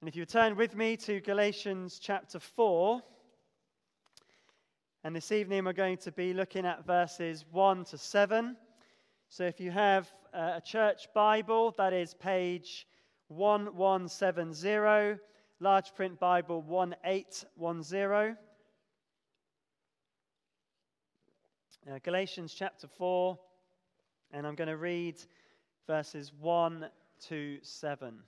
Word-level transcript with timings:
And 0.00 0.08
if 0.10 0.14
you 0.14 0.26
turn 0.26 0.56
with 0.56 0.76
me 0.76 0.94
to 0.98 1.20
Galatians 1.20 1.98
chapter 1.98 2.38
4, 2.38 3.00
and 5.04 5.16
this 5.16 5.32
evening 5.32 5.64
we're 5.64 5.72
going 5.72 5.96
to 5.98 6.12
be 6.12 6.34
looking 6.34 6.66
at 6.66 6.84
verses 6.84 7.46
1 7.50 7.84
to 7.86 7.96
7. 7.96 8.58
So 9.30 9.44
if 9.44 9.58
you 9.58 9.70
have 9.70 10.12
a 10.34 10.60
church 10.62 11.08
Bible, 11.14 11.74
that 11.78 11.94
is 11.94 12.12
page 12.12 12.86
1170, 13.28 15.18
large 15.60 15.94
print 15.94 16.20
Bible 16.20 16.60
1810. 16.60 18.36
Uh, 21.90 21.98
Galatians 22.02 22.52
chapter 22.52 22.86
4, 22.86 23.38
and 24.32 24.46
I'm 24.46 24.56
going 24.56 24.68
to 24.68 24.76
read 24.76 25.16
verses 25.86 26.34
1 26.38 26.86
to 27.28 27.58
7. 27.62 28.22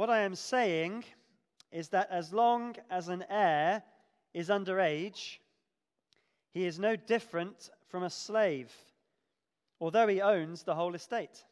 What 0.00 0.08
I 0.08 0.20
am 0.20 0.34
saying 0.34 1.04
is 1.70 1.90
that 1.90 2.08
as 2.10 2.32
long 2.32 2.74
as 2.88 3.08
an 3.08 3.22
heir 3.28 3.82
is 4.32 4.48
underage, 4.48 5.36
he 6.54 6.64
is 6.64 6.78
no 6.78 6.96
different 6.96 7.68
from 7.90 8.04
a 8.04 8.08
slave, 8.08 8.74
although 9.78 10.06
he 10.06 10.22
owns 10.22 10.62
the 10.62 10.74
whole 10.74 10.94
estate. 10.94 11.44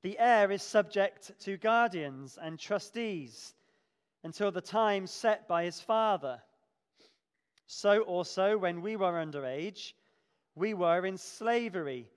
The 0.00 0.18
heir 0.18 0.50
is 0.50 0.62
subject 0.62 1.38
to 1.40 1.58
guardians 1.58 2.38
and 2.40 2.58
trustees 2.58 3.52
until 4.24 4.50
the 4.50 4.62
time 4.62 5.06
set 5.06 5.46
by 5.46 5.64
his 5.64 5.82
father. 5.82 6.40
So 7.66 8.00
also, 8.04 8.56
when 8.56 8.80
we 8.80 8.96
were 8.96 9.22
underage, 9.22 9.92
we 10.54 10.72
were 10.72 11.04
in 11.04 11.18
slavery 11.18 12.08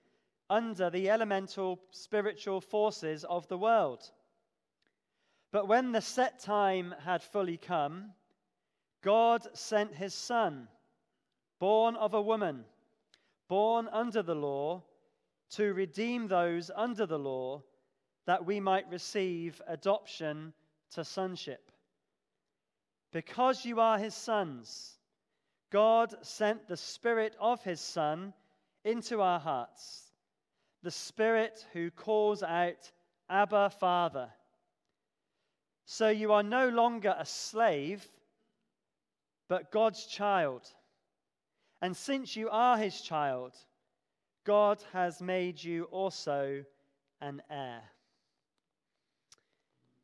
under 0.50 0.90
the 0.90 1.10
elemental 1.10 1.82
spiritual 1.92 2.62
forces 2.62 3.26
of 3.26 3.46
the 3.50 3.58
world. 3.58 4.10
But 5.56 5.70
when 5.70 5.94
the 5.94 6.02
set 6.02 6.40
time 6.40 6.94
had 7.06 7.24
fully 7.24 7.56
come, 7.56 8.12
God 9.02 9.48
sent 9.54 9.96
his 9.96 10.14
Son, 10.14 10.68
born 11.60 11.96
of 11.96 12.14
a 12.14 12.22
woman, 12.22 12.66
born 13.48 13.88
under 13.94 14.22
the 14.22 14.36
law, 14.36 14.84
to 15.52 15.74
redeem 15.74 16.28
those 16.28 16.70
under 16.76 17.06
the 17.06 17.18
law, 17.18 17.64
that 18.26 18.46
we 18.46 18.60
might 18.60 18.92
receive 18.92 19.62
adoption 19.66 20.52
to 20.92 21.06
sonship. 21.06 21.72
Because 23.14 23.64
you 23.64 23.80
are 23.80 23.98
his 23.98 24.14
sons, 24.14 25.00
God 25.72 26.16
sent 26.22 26.68
the 26.68 26.76
Spirit 26.76 27.34
of 27.40 27.64
his 27.64 27.80
Son 27.80 28.34
into 28.84 29.22
our 29.22 29.40
hearts, 29.40 30.12
the 30.84 30.92
Spirit 30.92 31.66
who 31.72 31.92
calls 31.92 32.44
out, 32.44 32.92
Abba, 33.30 33.70
Father. 33.70 34.30
So 35.86 36.10
you 36.10 36.34
are 36.34 36.44
no 36.44 36.70
longer 36.70 37.16
a 37.18 37.26
slave, 37.26 38.06
but 39.48 39.72
God's 39.72 40.06
child. 40.08 40.68
And 41.82 41.96
since 41.96 42.36
you 42.36 42.50
are 42.50 42.78
his 42.78 43.02
child, 43.02 43.54
God 44.46 44.84
has 44.94 45.22
made 45.22 45.64
you 45.64 45.84
also 45.86 46.64
an 47.22 47.42
heir. 47.50 47.82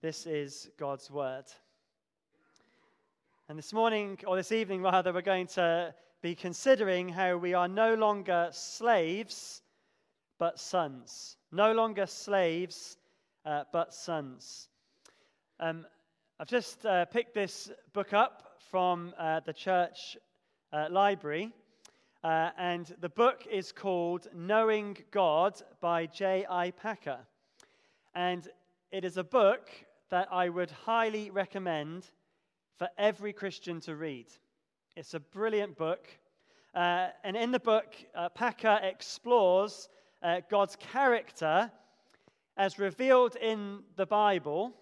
This 0.02 0.26
is 0.26 0.70
God's 0.78 1.10
word. 1.10 1.46
And 3.50 3.58
this 3.58 3.74
morning, 3.74 4.20
or 4.26 4.36
this 4.36 4.52
evening 4.52 4.82
rather, 4.82 5.12
we're 5.12 5.22
going 5.22 5.48
to 5.48 5.94
be 6.22 6.36
considering 6.36 7.10
how 7.10 7.38
we 7.38 7.54
are 7.54 7.68
no 7.68 7.96
longer 7.96 8.50
slaves, 8.52 9.62
but 10.38 10.60
sons. 10.60 11.38
No 11.52 11.74
longer 11.74 12.06
slaves, 12.06 12.98
uh, 13.46 13.64
but 13.74 13.94
sons. 13.94 14.70
Um, 15.64 15.86
I've 16.40 16.48
just 16.48 16.88
uh, 16.88 17.06
picked 17.06 17.36
this 17.36 17.72
book 17.94 18.14
up 18.14 18.58
from 18.72 19.14
uh, 19.16 19.42
the 19.42 19.54
church 19.54 20.18
uh, 20.74 20.88
library, 20.90 21.54
uh, 22.24 22.50
and 22.58 22.92
the 23.00 23.10
book 23.10 23.46
is 23.48 23.72
called 23.72 24.26
Knowing 24.34 24.98
God 25.12 25.62
by 25.80 26.08
J.I. 26.08 26.72
Packer. 26.72 27.20
And 28.16 28.48
it 28.92 29.06
is 29.06 29.18
a 29.18 29.24
book 29.24 29.70
that 30.10 30.30
I 30.32 30.50
would 30.50 30.72
highly 30.72 31.30
recommend 31.30 32.08
for 32.80 32.90
every 32.98 33.32
Christian 33.32 33.80
to 33.82 33.96
read. 33.96 34.30
It's 34.96 35.14
a 35.14 35.20
brilliant 35.20 35.78
book. 35.78 36.08
Uh, 36.74 37.10
and 37.24 37.38
in 37.38 37.52
the 37.52 37.60
book, 37.60 37.94
uh, 38.16 38.30
Packer 38.30 38.80
explores 38.82 39.90
God's 40.50 40.76
character 40.78 41.72
as 42.58 42.80
revealed 42.80 43.36
in 43.36 43.84
the 43.96 44.08
Bible 44.08 44.74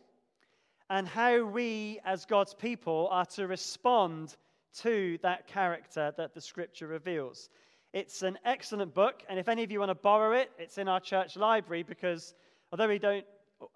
and 0.89 1.07
how 1.07 1.43
we, 1.43 1.99
as 2.03 2.25
God's 2.25 2.53
people, 2.53 3.07
are 3.11 3.25
to 3.27 3.47
respond 3.47 4.35
to 4.81 5.17
that 5.21 5.47
character 5.47 6.13
that 6.17 6.33
the 6.33 6.41
scripture 6.41 6.87
reveals. 6.87 7.49
It's 7.93 8.21
an 8.21 8.37
excellent 8.45 8.93
book, 8.93 9.23
and 9.29 9.39
if 9.39 9.47
any 9.47 9.63
of 9.63 9.71
you 9.71 9.79
want 9.79 9.89
to 9.89 9.95
borrow 9.95 10.33
it, 10.33 10.51
it's 10.57 10.77
in 10.77 10.87
our 10.87 10.99
church 10.99 11.35
library 11.35 11.83
because 11.83 12.35
although 12.71 12.87
we 12.87 12.99
don't 12.99 13.25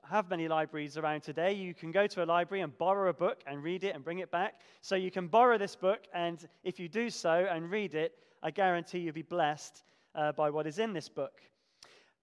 have 0.10 0.30
many 0.30 0.48
libraries 0.48 0.98
around 0.98 1.22
today, 1.22 1.54
you 1.54 1.74
can 1.74 1.92
go 1.92 2.08
to 2.08 2.24
a 2.24 2.26
library 2.26 2.62
and 2.62 2.78
borrow 2.78 3.10
a 3.10 3.14
book 3.14 3.44
and 3.48 3.64
read 3.64 3.84
it 3.84 3.96
and 3.96 4.04
bring 4.04 4.20
it 4.20 4.32
back. 4.32 4.62
So 4.82 4.96
you 4.96 5.12
can 5.12 5.28
borrow 5.28 5.58
this 5.58 5.76
book, 5.76 6.02
and 6.14 6.48
if 6.64 6.80
you 6.80 6.88
do 6.88 7.10
so 7.10 7.48
and 7.52 7.70
read 7.70 7.96
it, 7.96 8.14
I 8.42 8.52
guarantee 8.52 9.00
you'll 9.00 9.14
be 9.14 9.24
blessed 9.24 9.84
uh, 10.16 10.32
by 10.32 10.50
what 10.50 10.68
is 10.68 10.80
in 10.80 10.94
this 10.94 11.10
book. 11.10 11.42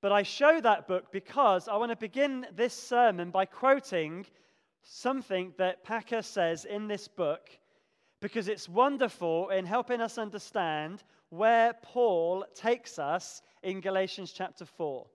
But 0.01 0.13
I 0.13 0.23
show 0.23 0.61
that 0.61 0.89
book 0.89 1.13
because 1.13 1.69
I 1.69 1.77
want 1.77 1.91
to 1.91 1.97
begin 1.97 2.47
this 2.55 2.73
sermon 2.73 3.31
by 3.31 3.45
quoting 3.45 4.27
something 4.83 5.53
that 5.59 5.85
Packer 5.85 6.23
says 6.23 6.65
in 6.65 6.89
this 6.89 7.09
book 7.09 7.51
because 8.21 8.49
it's 8.49 8.69
wonderful 8.69 9.49
in 9.51 9.65
helping 9.65 10.01
us 10.01 10.19
understand 10.19 11.03
where 11.31 11.75
Paul 11.83 12.45
takes 12.55 12.99
us 12.99 13.43
in 13.63 13.81
Galatians 13.81 14.33
chapter 14.33 14.65
4. 14.65 15.07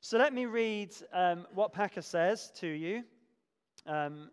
So 0.00 0.18
let 0.18 0.34
me 0.34 0.44
read 0.44 0.92
um, 1.12 1.46
what 1.54 1.72
Packer 1.72 2.02
says 2.02 2.52
to 2.56 2.66
you. 2.66 3.04
Um, 3.86 4.30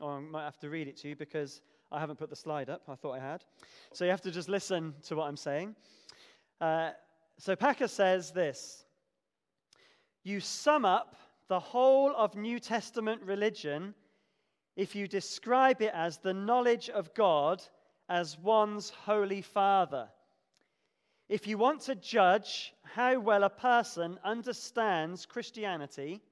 or 0.00 0.16
I 0.16 0.20
might 0.20 0.44
have 0.44 0.58
to 0.60 0.70
read 0.70 0.88
it 0.88 0.96
to 0.98 1.08
you 1.08 1.16
because 1.16 1.60
I 1.92 2.00
haven't 2.00 2.18
put 2.18 2.30
the 2.30 2.36
slide 2.36 2.70
up. 2.70 2.82
I 2.88 2.94
thought 2.94 3.12
I 3.12 3.18
had. 3.18 3.44
So 3.92 4.04
you 4.04 4.10
have 4.10 4.22
to 4.22 4.30
just 4.30 4.48
listen 4.48 4.94
to 5.04 5.16
what 5.16 5.26
I'm 5.26 5.36
saying. 5.36 5.74
Uh, 6.60 6.90
so 7.36 7.56
Packer 7.56 7.88
says 7.88 8.30
this 8.30 8.84
You 10.22 10.40
sum 10.40 10.84
up 10.84 11.16
the 11.48 11.60
whole 11.60 12.14
of 12.16 12.36
New 12.36 12.58
Testament 12.60 13.20
religion 13.22 13.94
if 14.80 14.94
you 14.94 15.06
describe 15.06 15.82
it 15.82 15.92
as 15.92 16.16
the 16.16 16.32
knowledge 16.32 16.88
of 16.88 17.12
God 17.12 17.62
as 18.08 18.38
one's 18.38 18.88
holy 18.88 19.42
Father. 19.42 20.08
If 21.28 21.46
you 21.46 21.58
want 21.58 21.82
to 21.82 21.94
judge 21.94 22.72
how 22.94 23.18
well 23.18 23.44
a 23.44 23.50
person 23.50 24.18
understands 24.24 25.26
Christianity, 25.26 26.22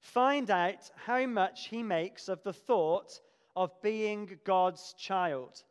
find 0.00 0.50
out 0.50 0.90
how 0.96 1.26
much 1.26 1.68
he 1.68 1.84
makes 1.84 2.28
of 2.28 2.42
the 2.42 2.52
thought 2.52 3.20
of 3.54 3.80
being 3.82 4.40
God's 4.42 4.92
child 4.98 5.62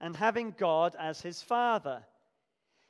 and 0.00 0.16
having 0.16 0.54
God 0.56 0.96
as 0.98 1.20
his 1.20 1.42
Father. 1.42 2.02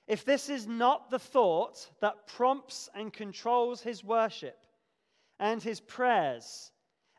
If 0.07 0.25
this 0.25 0.49
is 0.49 0.69
not 0.69 1.11
the 1.11 1.19
thought 1.19 1.91
that 2.01 2.29
prompts 2.29 2.89
and 2.95 3.13
controls 3.13 3.81
his 3.81 4.05
worship 4.05 4.59
and 5.41 5.61
his 5.61 5.81
prayers 5.81 6.72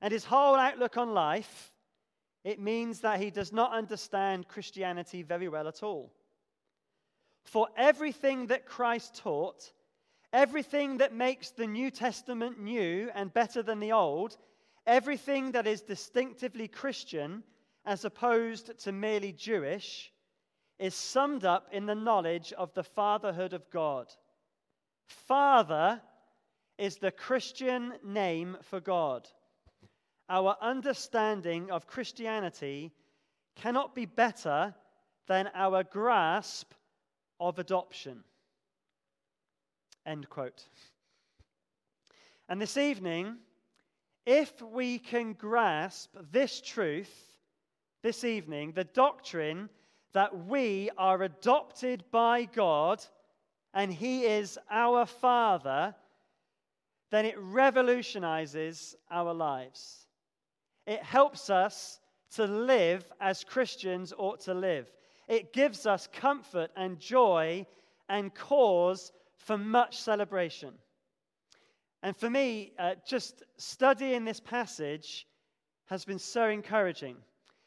and 0.04 0.12
his 0.12 0.26
whole 0.26 0.56
outlook 0.56 0.98
on 0.98 1.14
life, 1.14 1.72
it 2.44 2.60
means 2.60 3.00
that 3.00 3.22
he 3.22 3.32
does 3.32 3.54
not 3.54 3.72
understand 3.72 4.50
Christianity 4.50 5.24
very 5.24 5.48
well 5.48 5.66
at 5.66 5.82
all. 5.82 6.12
For 7.46 7.70
everything 7.78 8.48
that 8.48 8.66
Christ 8.66 9.16
taught, 9.16 9.72
everything 10.34 10.98
that 10.98 11.14
makes 11.14 11.52
the 11.52 11.68
New 11.68 11.90
Testament 11.90 12.60
new 12.60 13.12
and 13.16 13.34
better 13.34 13.64
than 13.64 13.80
the 13.80 13.94
Old, 13.94 14.36
everything 14.86 15.54
that 15.54 15.68
is 15.68 15.82
distinctively 15.82 16.68
Christian 16.68 17.42
as 17.86 18.04
opposed 18.04 18.78
to 18.80 18.92
merely 18.92 19.32
Jewish, 19.32 20.12
is 20.80 20.96
summed 20.96 21.46
up 21.46 21.70
in 21.72 21.86
the 21.86 21.96
knowledge 21.96 22.52
of 22.58 22.74
the 22.74 22.84
fatherhood 22.84 23.54
of 23.54 23.70
God. 23.70 24.12
Father 25.06 26.02
is 26.78 26.98
the 26.98 27.12
Christian 27.12 27.94
name 28.04 28.58
for 28.64 28.82
God 28.82 29.30
our 30.30 30.58
understanding 30.62 31.72
of 31.72 31.88
Christianity 31.88 32.92
cannot 33.56 33.94
be 33.94 34.06
better 34.06 34.74
than 35.28 35.50
our 35.54 35.84
grasp 35.84 36.74
of 37.40 37.60
adoption. 37.60 38.24
End 40.06 40.30
quote. 40.30 40.68
And 42.50 42.62
this 42.62 42.78
evening, 42.78 43.38
if 44.26 44.62
we 44.62 45.00
can 45.00 45.34
grasp 45.34 46.16
this 46.32 46.62
truth, 46.62 47.14
this 48.02 48.24
evening, 48.24 48.74
the 48.74 48.84
doctrine 48.84 49.70
that 50.14 50.46
we 50.46 50.90
are 50.98 51.24
adopted 51.24 52.04
by 52.12 52.46
God 52.46 53.04
and 53.74 53.92
He 53.92 54.26
is 54.26 54.60
our 54.70 55.06
Father, 55.06 55.96
then 57.12 57.26
it 57.26 57.36
revolutionizes 57.38 58.96
our 59.10 59.34
lives. 59.34 60.03
It 60.86 61.02
helps 61.04 61.50
us 61.50 62.00
to 62.36 62.46
live 62.46 63.06
as 63.20 63.44
Christians 63.44 64.14
ought 64.18 64.42
to 64.42 64.54
live. 64.54 64.92
It 65.28 65.54
gives 65.54 65.86
us 65.86 66.08
comfort 66.12 66.72
and 66.76 67.00
joy 67.00 67.66
and 68.10 68.34
cause 68.34 69.12
for 69.38 69.58
much 69.58 69.98
celebration. 69.98 70.74
And 72.02 72.18
for 72.18 72.30
me, 72.30 72.74
uh, 72.78 72.96
just 73.08 73.44
studying 73.58 74.26
this 74.26 74.40
passage 74.40 75.26
has 75.86 76.04
been 76.04 76.20
so 76.20 76.50
encouraging. 76.50 77.16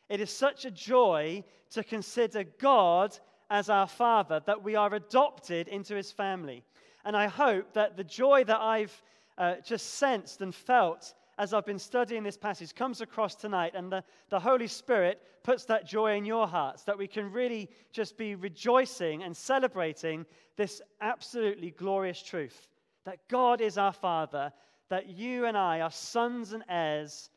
It 0.08 0.20
is 0.20 0.30
such 0.30 0.64
a 0.64 0.70
joy 0.70 1.42
to 1.70 1.82
consider 1.82 2.44
God 2.58 3.18
as 3.50 3.70
our 3.70 3.86
Father, 3.86 4.42
that 4.46 4.62
we 4.62 4.74
are 4.74 4.92
adopted 4.94 5.68
into 5.68 5.94
His 5.94 6.12
family. 6.12 6.64
And 7.04 7.16
I 7.16 7.28
hope 7.28 7.72
that 7.74 7.96
the 7.96 8.04
joy 8.04 8.44
that 8.44 8.60
I've 8.60 9.02
uh, 9.38 9.56
just 9.64 9.94
sensed 9.94 10.40
and 10.42 10.54
felt 10.54 11.14
as 11.38 11.52
I've 11.52 11.66
been 11.66 11.78
studying 11.78 12.22
this 12.22 12.36
passage 12.36 12.74
comes 12.74 13.00
across 13.00 13.34
tonight, 13.34 13.72
and 13.74 13.92
the, 13.92 14.02
the 14.30 14.40
Holy 14.40 14.66
Spirit 14.66 15.22
puts 15.42 15.64
that 15.66 15.86
joy 15.86 16.16
in 16.16 16.24
your 16.24 16.46
hearts, 16.46 16.84
that 16.84 16.96
we 16.96 17.06
can 17.06 17.30
really 17.30 17.68
just 17.92 18.16
be 18.16 18.34
rejoicing 18.34 19.22
and 19.22 19.36
celebrating 19.36 20.24
this 20.56 20.80
absolutely 21.00 21.70
glorious 21.72 22.22
truth 22.22 22.68
that 23.06 23.28
God 23.28 23.60
is 23.60 23.78
our 23.78 23.92
Father, 23.92 24.52
that 24.90 25.08
you 25.08 25.46
and 25.46 25.56
I 25.56 25.80
are 25.80 25.92
sons 25.92 26.52
and 26.52 26.64
heirs 26.68 27.30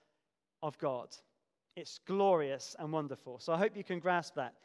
of 0.64 0.78
God. 0.80 1.16
It's 1.76 2.00
glorious 2.06 2.76
and 2.80 2.92
wonderful. 2.92 3.40
So 3.40 3.54
I 3.54 3.58
hope 3.58 3.78
you 3.78 3.84
can 3.84 4.00
grasp 4.00 4.34
that. 4.36 4.56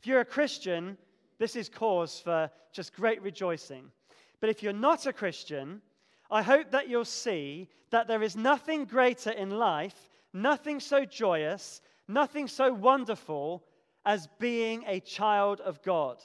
If 0.00 0.06
you're 0.06 0.20
a 0.20 0.24
Christian, 0.24 0.96
this 1.38 1.54
is 1.54 1.68
cause 1.68 2.18
for 2.18 2.50
just 2.72 2.94
great 2.94 3.22
rejoicing. 3.22 3.90
But 4.40 4.48
if 4.48 4.62
you're 4.62 4.72
not 4.72 5.06
a 5.06 5.12
Christian, 5.12 5.82
I 6.30 6.42
hope 6.42 6.70
that 6.72 6.88
you'll 6.88 7.04
see 7.04 7.68
that 7.90 8.06
there 8.06 8.22
is 8.22 8.36
nothing 8.36 8.84
greater 8.84 9.30
in 9.30 9.50
life, 9.50 10.10
nothing 10.32 10.78
so 10.78 11.04
joyous, 11.04 11.80
nothing 12.06 12.48
so 12.48 12.72
wonderful 12.72 13.64
as 14.04 14.28
being 14.38 14.84
a 14.86 15.00
child 15.00 15.60
of 15.60 15.82
God. 15.82 16.22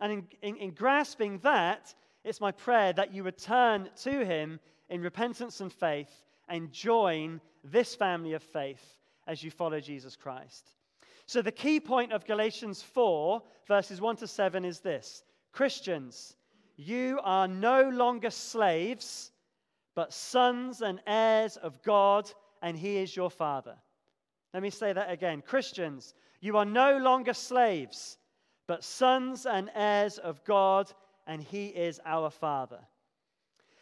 And 0.00 0.12
in, 0.12 0.26
in, 0.42 0.56
in, 0.56 0.70
grasping 0.70 1.38
that, 1.38 1.94
it's 2.24 2.40
my 2.40 2.52
prayer 2.52 2.92
that 2.94 3.12
you 3.12 3.24
would 3.24 3.38
turn 3.38 3.90
to 4.02 4.24
Him 4.24 4.60
in 4.88 5.02
repentance 5.02 5.60
and 5.60 5.72
faith 5.72 6.24
and 6.48 6.72
join 6.72 7.40
this 7.62 7.94
family 7.94 8.32
of 8.32 8.42
faith 8.42 8.98
as 9.26 9.42
you 9.42 9.50
follow 9.50 9.80
Jesus 9.80 10.16
Christ. 10.16 10.72
So, 11.26 11.40
the 11.40 11.52
key 11.52 11.80
point 11.80 12.12
of 12.12 12.26
Galatians 12.26 12.82
4, 12.82 13.42
verses 13.66 14.00
1 14.00 14.16
to 14.16 14.26
7 14.26 14.64
is 14.64 14.80
this 14.80 15.22
Christians, 15.52 16.36
you 16.76 17.20
are 17.22 17.48
no 17.48 17.88
longer 17.88 18.30
slaves 18.30 19.30
but 19.94 20.12
sons 20.12 20.82
and 20.82 21.00
heirs 21.06 21.56
of 21.56 21.82
God, 21.82 22.30
and 22.62 22.76
He 22.76 22.98
is 22.98 23.16
your 23.16 23.30
Father. 23.30 23.76
Let 24.52 24.62
me 24.62 24.70
say 24.70 24.92
that 24.92 25.10
again. 25.10 25.42
Christians, 25.42 26.14
you 26.40 26.56
are 26.56 26.64
no 26.64 26.98
longer 26.98 27.34
slaves, 27.34 28.18
but 28.66 28.84
sons 28.84 29.46
and 29.46 29.70
heirs 29.74 30.18
of 30.18 30.44
God, 30.44 30.92
and 31.26 31.42
He 31.42 31.66
is 31.66 32.00
our 32.04 32.30
Father. 32.30 32.80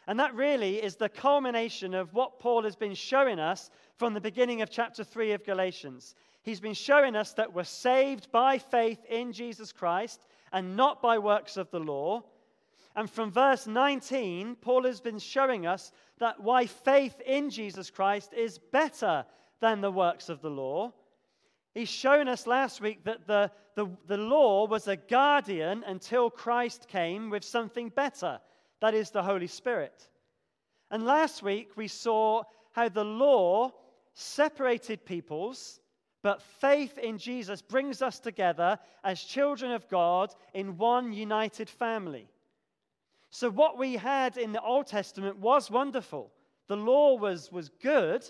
And 0.06 0.18
that 0.18 0.34
really 0.34 0.82
is 0.82 0.96
the 0.96 1.08
culmination 1.08 1.94
of 1.94 2.12
what 2.12 2.40
Paul 2.40 2.64
has 2.64 2.74
been 2.74 2.94
showing 2.94 3.38
us 3.38 3.70
from 3.96 4.14
the 4.14 4.20
beginning 4.20 4.62
of 4.62 4.70
chapter 4.70 5.04
3 5.04 5.32
of 5.32 5.44
Galatians. 5.44 6.14
He's 6.42 6.60
been 6.60 6.74
showing 6.74 7.14
us 7.14 7.34
that 7.34 7.52
we're 7.52 7.62
saved 7.64 8.32
by 8.32 8.58
faith 8.58 9.04
in 9.08 9.32
Jesus 9.32 9.70
Christ 9.70 10.26
and 10.52 10.76
not 10.76 11.00
by 11.00 11.18
works 11.18 11.56
of 11.56 11.70
the 11.70 11.78
law. 11.78 12.24
And 12.94 13.10
from 13.10 13.30
verse 13.30 13.66
19, 13.66 14.56
Paul 14.56 14.84
has 14.84 15.00
been 15.00 15.18
showing 15.18 15.66
us 15.66 15.92
that 16.18 16.40
why 16.40 16.66
faith 16.66 17.20
in 17.24 17.50
Jesus 17.50 17.90
Christ 17.90 18.32
is 18.34 18.58
better 18.58 19.24
than 19.60 19.80
the 19.80 19.90
works 19.90 20.28
of 20.28 20.42
the 20.42 20.50
law. 20.50 20.92
He's 21.74 21.88
shown 21.88 22.28
us 22.28 22.46
last 22.46 22.80
week 22.80 23.04
that 23.04 23.26
the, 23.26 23.50
the, 23.76 23.88
the 24.06 24.18
law 24.18 24.66
was 24.66 24.88
a 24.88 24.96
guardian 24.96 25.84
until 25.86 26.28
Christ 26.28 26.86
came 26.88 27.30
with 27.30 27.44
something 27.44 27.88
better 27.88 28.40
that 28.82 28.94
is, 28.94 29.10
the 29.10 29.22
Holy 29.22 29.46
Spirit. 29.46 30.08
And 30.90 31.06
last 31.06 31.40
week 31.40 31.76
we 31.76 31.86
saw 31.86 32.42
how 32.72 32.88
the 32.88 33.04
law 33.04 33.70
separated 34.12 35.06
peoples, 35.06 35.80
but 36.20 36.42
faith 36.42 36.98
in 36.98 37.16
Jesus 37.16 37.62
brings 37.62 38.02
us 38.02 38.18
together 38.18 38.78
as 39.04 39.22
children 39.22 39.70
of 39.70 39.88
God 39.88 40.34
in 40.52 40.76
one 40.76 41.12
united 41.12 41.70
family. 41.70 42.28
So, 43.34 43.48
what 43.48 43.78
we 43.78 43.94
had 43.94 44.36
in 44.36 44.52
the 44.52 44.60
Old 44.60 44.86
Testament 44.86 45.38
was 45.38 45.70
wonderful. 45.70 46.30
The 46.68 46.76
law 46.76 47.16
was, 47.16 47.50
was 47.50 47.70
good 47.82 48.22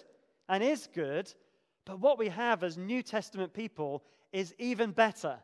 and 0.49 0.62
is 0.62 0.88
good, 0.94 1.28
but 1.84 1.99
what 1.99 2.20
we 2.20 2.28
have 2.28 2.62
as 2.62 2.78
New 2.78 3.02
Testament 3.02 3.52
people 3.52 4.04
is 4.32 4.54
even 4.58 4.93
better. 4.93 5.40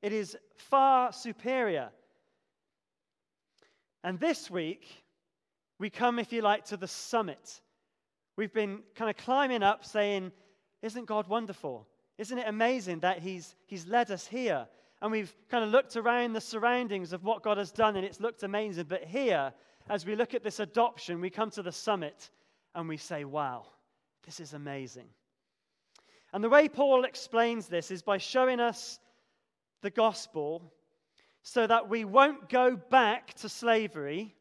It 0.00 0.14
is 0.14 0.34
far 0.56 1.12
superior. 1.12 1.90
And 4.02 4.18
this 4.18 4.50
week, 4.50 4.86
we 5.78 5.90
come, 5.90 6.18
if 6.18 6.32
you 6.32 6.40
like, 6.40 6.64
to 6.66 6.78
the 6.78 6.88
summit. 6.88 7.60
We've 8.36 8.52
been 8.52 8.78
kind 8.94 9.10
of 9.10 9.18
climbing 9.18 9.62
up 9.62 9.84
saying, 9.84 10.32
Isn't 10.80 11.04
God 11.04 11.28
wonderful? 11.28 11.86
Isn't 12.16 12.38
it 12.38 12.48
amazing 12.48 13.00
that 13.00 13.18
He's, 13.18 13.56
he's 13.66 13.86
led 13.86 14.10
us 14.10 14.26
here? 14.26 14.66
And 15.02 15.12
we've 15.12 15.34
kind 15.50 15.64
of 15.64 15.70
looked 15.70 15.96
around 15.96 16.32
the 16.32 16.40
surroundings 16.40 17.12
of 17.12 17.24
what 17.24 17.42
God 17.42 17.58
has 17.58 17.70
done, 17.70 17.96
and 17.96 18.04
it's 18.04 18.20
looked 18.20 18.42
amazing. 18.42 18.86
But 18.88 19.04
here, 19.04 19.52
as 19.88 20.06
we 20.06 20.16
look 20.16 20.34
at 20.34 20.42
this 20.42 20.60
adoption, 20.60 21.20
we 21.20 21.30
come 21.30 21.50
to 21.50 21.62
the 21.62 21.72
summit 21.72 22.30
and 22.74 22.88
we 22.88 22.96
say, 22.96 23.24
wow, 23.24 23.66
this 24.24 24.40
is 24.40 24.54
amazing. 24.54 25.08
And 26.32 26.42
the 26.42 26.48
way 26.48 26.68
Paul 26.68 27.04
explains 27.04 27.66
this 27.66 27.90
is 27.90 28.02
by 28.02 28.18
showing 28.18 28.60
us 28.60 28.98
the 29.82 29.90
gospel 29.90 30.72
so 31.42 31.66
that 31.66 31.88
we 31.88 32.04
won't 32.04 32.48
go 32.48 32.74
back 32.74 33.34
to 33.34 33.48
slavery, 33.48 34.34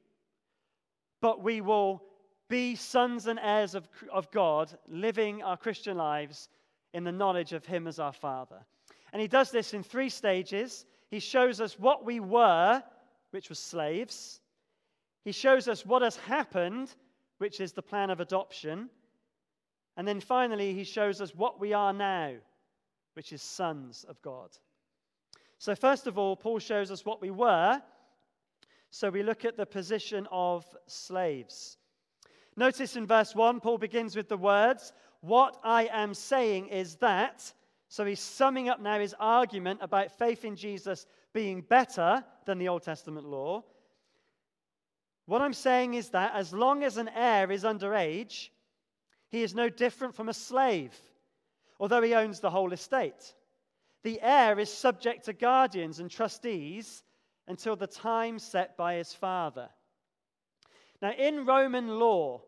but 1.21 1.43
we 1.43 1.61
will 1.61 2.01
be 2.49 2.75
sons 2.75 3.27
and 3.27 3.39
heirs 3.39 3.75
of, 3.75 3.87
of 4.11 4.31
God, 4.31 4.75
living 4.87 5.43
our 5.43 5.57
Christian 5.57 5.97
lives 5.97 6.49
in 6.93 7.03
the 7.03 7.11
knowledge 7.11 7.53
of 7.53 7.65
Him 7.65 7.87
as 7.87 7.99
our 7.99 8.13
Father. 8.13 8.65
And 9.13 9.21
he 9.21 9.27
does 9.27 9.51
this 9.51 9.73
in 9.73 9.83
three 9.83 10.09
stages. 10.09 10.85
He 11.09 11.19
shows 11.19 11.61
us 11.61 11.79
what 11.79 12.05
we 12.05 12.19
were, 12.19 12.83
which 13.31 13.49
was 13.49 13.59
slaves. 13.59 14.41
He 15.23 15.31
shows 15.31 15.67
us 15.67 15.85
what 15.85 16.01
has 16.01 16.17
happened, 16.17 16.93
which 17.37 17.59
is 17.59 17.73
the 17.73 17.81
plan 17.81 18.09
of 18.09 18.19
adoption. 18.19 18.89
And 19.97 20.07
then 20.07 20.19
finally, 20.19 20.73
he 20.73 20.83
shows 20.83 21.21
us 21.21 21.33
what 21.33 21.59
we 21.59 21.73
are 21.73 21.93
now, 21.93 22.33
which 23.13 23.31
is 23.31 23.41
sons 23.41 24.05
of 24.07 24.21
God. 24.21 24.49
So, 25.57 25.73
first 25.73 26.05
of 26.05 26.17
all, 26.17 26.35
Paul 26.35 26.59
shows 26.59 26.91
us 26.91 27.05
what 27.05 27.21
we 27.21 27.31
were. 27.31 27.81
So, 28.91 29.09
we 29.09 29.23
look 29.23 29.45
at 29.45 29.57
the 29.57 29.65
position 29.65 30.27
of 30.31 30.65
slaves. 30.87 31.77
Notice 32.57 32.95
in 32.95 33.07
verse 33.07 33.35
1, 33.35 33.59
Paul 33.59 33.77
begins 33.77 34.15
with 34.15 34.29
the 34.29 34.37
words, 34.37 34.93
What 35.21 35.57
I 35.63 35.89
am 35.91 36.13
saying 36.13 36.67
is 36.67 36.95
that. 36.97 37.51
So 37.87 38.05
he's 38.05 38.19
summing 38.19 38.69
up 38.69 38.79
now 38.79 38.99
his 38.99 39.15
argument 39.19 39.79
about 39.81 40.17
faith 40.17 40.43
in 40.43 40.55
Jesus 40.55 41.05
being 41.33 41.61
better 41.61 42.23
than 42.45 42.57
the 42.57 42.67
Old 42.67 42.83
Testament 42.83 43.27
law. 43.27 43.63
What 45.25 45.41
I'm 45.41 45.53
saying 45.53 45.95
is 45.95 46.09
that 46.09 46.33
as 46.35 46.53
long 46.53 46.83
as 46.83 46.97
an 46.97 47.09
heir 47.09 47.51
is 47.51 47.63
underage, 47.63 48.49
he 49.29 49.43
is 49.43 49.55
no 49.55 49.69
different 49.69 50.15
from 50.15 50.29
a 50.29 50.33
slave, 50.33 50.93
although 51.79 52.01
he 52.01 52.13
owns 52.13 52.39
the 52.39 52.49
whole 52.49 52.73
estate. 52.73 53.33
The 54.03 54.21
heir 54.21 54.59
is 54.59 54.69
subject 54.71 55.25
to 55.25 55.33
guardians 55.33 55.99
and 55.99 56.11
trustees 56.11 57.03
until 57.47 57.75
the 57.75 57.87
time 57.87 58.39
set 58.39 58.77
by 58.77 58.95
his 58.95 59.13
father. 59.13 59.69
Now, 61.01 61.11
in 61.11 61.45
Roman 61.45 61.87
law, 61.99 62.41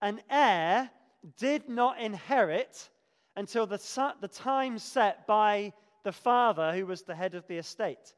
an 0.00 0.20
heir 0.30 0.90
did 1.36 1.68
not 1.68 2.00
inherit 2.00 2.88
until 3.36 3.66
the, 3.66 3.78
the 4.20 4.28
time 4.28 4.78
set 4.78 5.26
by 5.26 5.72
the 6.02 6.12
father 6.12 6.72
who 6.72 6.86
was 6.86 7.02
the 7.02 7.14
head 7.14 7.34
of 7.34 7.46
the 7.46 7.56
estate. 7.56 8.14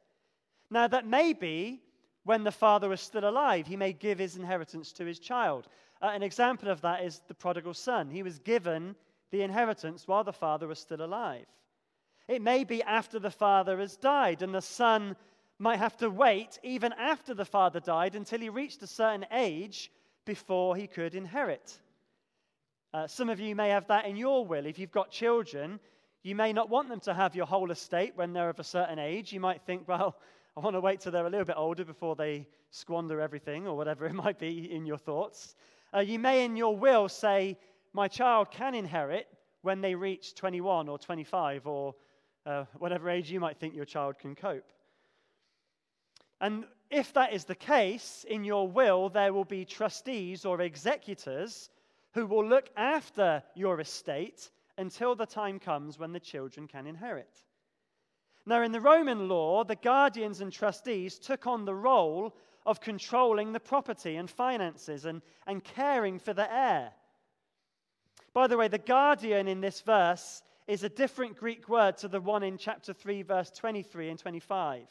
Now, 0.71 0.89
that 0.89 1.07
may 1.07 1.33
be 1.33 1.83
when 2.25 2.43
the 2.43 2.53
father 2.53 2.89
was 2.89 3.01
still 3.01 3.29
alive, 3.29 3.67
he 3.67 3.77
may 3.77 3.93
give 3.93 4.19
his 4.19 4.37
inheritance 4.37 4.93
to 4.93 5.05
his 5.05 5.19
child. 5.19 5.69
Uh, 6.01 6.07
an 6.07 6.23
example 6.23 6.69
of 6.69 6.81
that 6.81 7.05
is 7.05 7.21
the 7.29 7.35
prodigal 7.35 7.75
son. 7.75 8.11
He 8.11 8.23
was 8.23 8.39
given 8.39 8.97
the 9.31 9.43
inheritance 9.43 10.09
while 10.09 10.25
the 10.25 10.33
father 10.33 10.67
was 10.67 10.79
still 10.79 11.03
alive. 11.03 11.47
It 12.27 12.41
may 12.41 12.65
be 12.65 12.83
after 12.83 13.19
the 13.19 13.31
father 13.31 13.79
has 13.79 13.97
died, 13.97 14.41
and 14.41 14.55
the 14.55 14.63
son 14.63 15.17
might 15.59 15.79
have 15.79 15.97
to 15.99 16.11
wait 16.11 16.59
even 16.63 16.93
after 16.95 17.35
the 17.35 17.45
father 17.45 17.81
died 17.81 18.15
until 18.15 18.41
he 18.41 18.49
reached 18.49 18.83
a 18.83 18.87
certain 18.87 19.27
age 19.31 19.91
before 20.25 20.75
he 20.75 20.87
could 20.87 21.15
inherit. 21.15 21.79
Uh, 22.95 23.09
some 23.09 23.29
of 23.29 23.41
you 23.41 23.57
may 23.57 23.71
have 23.71 23.89
that 23.89 24.07
in 24.07 24.17
your 24.17 24.47
will. 24.47 24.67
If 24.67 24.79
you've 24.79 24.93
got 24.93 25.11
children, 25.11 25.81
you 26.23 26.37
may 26.37 26.53
not 26.53 26.71
want 26.71 26.89
them 26.89 27.01
to 27.01 27.13
have 27.13 27.35
your 27.35 27.45
whole 27.45 27.73
estate 27.73 28.13
when 28.15 28.33
they're 28.33 28.51
of 28.51 28.61
a 28.61 28.65
certain 28.65 29.01
age. 29.01 29.33
You 29.33 29.41
might 29.41 29.63
think, 29.63 29.89
well, 29.89 30.17
I 30.57 30.61
want 30.61 30.77
to 30.77 30.81
wait 30.81 31.01
till 31.01 31.11
they're 31.11 31.27
a 31.27 31.31
little 31.31 31.45
bit 31.45 31.57
older 31.59 31.85
before 31.85 32.15
they 32.15 32.47
squander 32.71 33.21
everything 33.21 33.67
or 33.67 33.77
whatever 33.77 34.07
it 34.07 34.15
might 34.15 34.39
be 34.39 34.73
in 34.73 34.87
your 34.87 34.97
thoughts. 34.97 35.57
Uh, 35.93 35.99
you 35.99 36.21
may, 36.21 36.45
in 36.45 36.57
your 36.57 36.77
will, 36.77 37.09
say, 37.09 37.59
My 37.95 38.07
child 38.07 38.53
can 38.53 38.77
inherit 38.77 39.27
when 39.63 39.81
they 39.81 39.97
reach 39.97 40.37
21 40.37 40.89
or 40.89 40.97
25 40.97 41.67
or 41.67 41.97
uh, 42.47 42.65
whatever 42.79 43.11
age 43.11 43.29
you 43.29 43.41
might 43.41 43.59
think 43.59 43.75
your 43.75 43.87
child 43.87 44.21
can 44.21 44.37
cope. 44.37 44.73
And 46.41 46.65
if 46.91 47.13
that 47.15 47.33
is 47.33 47.45
the 47.45 47.57
case, 47.57 48.25
in 48.29 48.45
your 48.45 48.69
will, 48.69 49.09
there 49.09 49.33
will 49.33 49.45
be 49.45 49.65
trustees 49.65 50.45
or 50.45 50.61
executors 50.61 51.71
who 52.15 52.27
will 52.27 52.47
look 52.47 52.71
after 52.77 53.43
your 53.55 53.81
estate 53.81 54.51
until 54.79 55.15
the 55.15 55.27
time 55.27 55.59
comes 55.59 55.99
when 55.99 56.13
the 56.13 56.21
children 56.21 56.67
can 56.67 56.87
inherit. 56.87 57.43
Now, 58.47 58.63
in 58.63 58.73
the 58.73 58.81
Roman 58.81 59.29
law, 59.29 59.65
the 59.65 59.77
guardians 59.77 60.41
and 60.41 60.53
trustees 60.53 61.19
took 61.19 61.47
on 61.47 61.65
the 61.65 61.75
role 61.75 62.37
of 62.67 62.81
controlling 62.81 63.53
the 63.53 63.61
property 63.61 64.17
and 64.17 64.31
finances 64.31 65.05
and, 65.05 65.23
and 65.47 65.63
caring 65.63 66.19
for 66.19 66.33
the 66.33 66.51
heir. 66.53 66.93
By 68.33 68.47
the 68.47 68.57
way, 68.57 68.69
the 68.69 68.79
guardian 68.79 69.49
in 69.49 69.61
this 69.61 69.81
verse 69.81 70.43
is 70.67 70.83
a 70.83 70.89
different 70.89 71.37
Greek 71.37 71.69
word 71.69 71.99
to 71.99 72.09
the 72.09 72.21
one 72.21 72.43
in 72.43 72.59
chapter 72.59 72.93
3, 72.93 73.23
verse 73.23 73.51
23 73.51 74.11
and 74.11 74.19
25. 74.19 74.87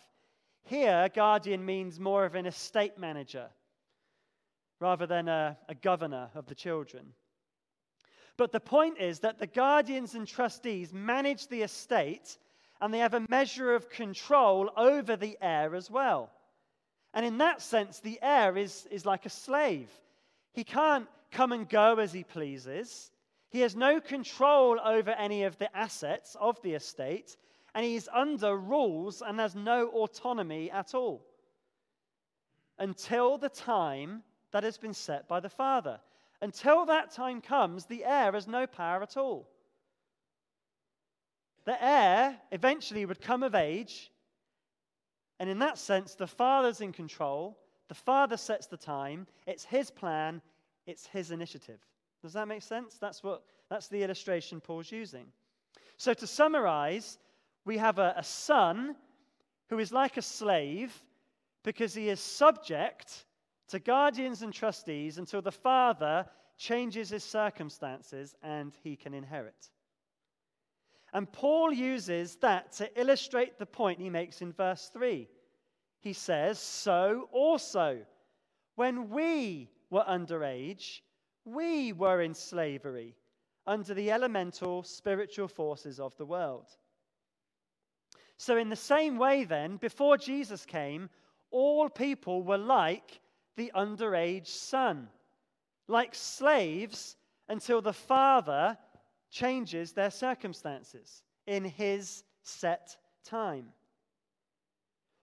Here, 0.63 1.10
guardian 1.13 1.65
means 1.65 2.00
more 2.00 2.25
of 2.25 2.36
an 2.36 2.46
estate 2.46 2.98
manager 2.98 3.50
rather 4.84 5.08
than 5.08 5.30
a, 5.30 5.58
a 5.70 5.75
governor 5.75 6.30
of 6.36 6.46
the 6.48 6.56
children. 6.56 7.13
But 8.36 8.52
the 8.52 8.60
point 8.60 9.00
is 9.00 9.20
that 9.20 9.40
the 9.40 9.48
guardians 9.48 10.13
and 10.13 10.28
trustees 10.28 10.92
manage 10.92 11.48
the 11.48 11.62
estate 11.62 12.38
and 12.82 12.94
they 12.94 13.00
have 13.00 13.13
a 13.13 13.25
measure 13.30 13.74
of 13.74 13.90
control 13.90 14.70
over 14.75 15.16
the 15.16 15.38
heir 15.42 15.74
as 15.74 15.90
well. 15.90 16.32
And 17.13 17.25
in 17.25 17.38
that 17.38 17.62
sense, 17.62 18.02
the 18.02 18.20
heir 18.22 18.58
is, 18.58 18.86
is 18.92 19.06
like 19.06 19.25
a 19.25 19.30
slave. 19.30 19.90
He 20.52 20.66
can't 20.66 21.08
come 21.32 21.54
and 21.54 21.70
go 21.70 22.00
as 22.00 22.12
he 22.12 22.25
pleases. 22.25 23.10
He 23.52 23.62
has 23.62 23.78
no 23.78 24.02
control 24.02 24.82
over 24.84 25.12
any 25.12 25.44
of 25.44 25.58
the 25.60 25.74
assets 25.78 26.36
of 26.42 26.62
the 26.62 26.74
estate, 26.74 27.38
and 27.74 27.86
he 27.86 27.96
is 27.96 28.10
under 28.13 28.58
rules 28.58 29.22
and 29.22 29.40
has 29.40 29.56
no 29.56 29.88
autonomy 29.90 30.70
at 30.72 30.94
all 30.94 31.25
until 32.80 33.38
the 33.38 33.50
time 33.50 34.24
that 34.53 34.63
has 34.63 34.77
been 34.77 34.93
set 34.93 35.27
by 35.27 35.41
the 35.41 35.50
Father. 35.50 36.00
Until 36.41 36.86
that 36.86 37.12
time 37.12 37.41
comes, 37.41 37.86
the 37.86 38.05
heir 38.05 38.31
has 38.31 38.48
no 38.48 38.65
power 38.65 39.01
at 39.01 39.17
all. 39.17 39.50
The 41.65 41.83
heir 41.83 42.38
eventually 42.51 43.05
would 43.05 43.22
come 43.22 43.43
of 43.43 43.55
age, 43.55 44.12
and 45.39 45.50
in 45.50 45.60
that 45.60 45.77
sense, 45.77 46.15
the 46.15 46.27
Father's 46.27 46.81
in 46.81 46.93
control. 46.93 47.57
The 47.88 47.95
Father 47.95 48.38
sets 48.38 48.67
the 48.67 48.77
time, 48.77 49.27
it's 49.48 49.65
his 49.65 49.89
plan, 49.89 50.41
it's 50.86 51.07
his 51.07 51.31
initiative. 51.31 51.79
Does 52.22 52.33
that 52.33 52.48
make 52.48 52.62
sense? 52.62 52.98
That's, 52.98 53.24
what, 53.24 53.43
that's 53.69 53.88
the 53.88 54.03
illustration 54.03 54.62
Paul's 54.62 54.91
using. 54.91 55.25
So, 55.98 56.13
to 56.13 56.27
summarize, 56.27 57.17
we 57.65 57.77
have 57.77 58.00
a, 58.00 58.13
a 58.17 58.24
son 58.24 58.95
who 59.69 59.79
is 59.79 59.91
like 59.91 60.17
a 60.17 60.22
slave 60.22 60.93
because 61.63 61.93
he 61.93 62.10
is 62.10 62.19
subject 62.19 63.25
to 63.74 63.80
guardians 63.80 64.44
and 64.44 64.53
trustees 64.53 65.18
until 65.18 65.42
the 65.42 65.51
father 65.51 66.27
changes 66.60 67.10
his 67.10 67.24
circumstances 67.24 68.36
and 68.44 68.72
he 68.84 68.96
can 68.96 69.15
inherit. 69.15 69.72
And 71.12 71.32
Paul 71.32 71.74
uses 71.74 72.36
that 72.36 72.72
to 72.74 73.01
illustrate 73.01 73.58
the 73.58 73.65
point 73.65 74.00
he 74.00 74.12
makes 74.12 74.44
in 74.44 74.53
verse 74.53 74.92
3. 74.94 75.27
He 76.01 76.13
says, 76.13 76.60
So 76.60 77.27
also, 77.32 78.06
when 78.75 79.10
we 79.10 79.72
were 79.89 80.06
underage, 80.08 81.01
we 81.44 81.94
were 81.94 82.22
in 82.22 82.36
slavery 82.36 83.15
under 83.65 83.96
the 83.96 84.12
elemental 84.12 84.84
spiritual 84.84 85.48
forces 85.48 86.00
of 86.00 86.15
the 86.18 86.27
world. 86.27 86.68
So, 88.38 88.56
in 88.56 88.70
the 88.70 88.75
same 88.75 89.18
way, 89.18 89.46
then, 89.46 89.77
before 89.77 90.15
Jesus 90.15 90.63
came, 90.63 91.10
all 91.50 91.89
people 91.89 92.44
were 92.44 92.60
like 92.60 93.20
the 93.55 93.72
underage 93.75 94.48
son, 94.48 95.10
like 95.88 96.15
slaves 96.15 97.15
until 97.48 97.81
the 97.81 97.93
father 97.93 98.77
changes 99.29 99.93
their 99.93 100.12
circumstances 100.12 101.24
in 101.48 101.63
his 101.63 102.24
set 102.43 102.95
time. 103.25 103.67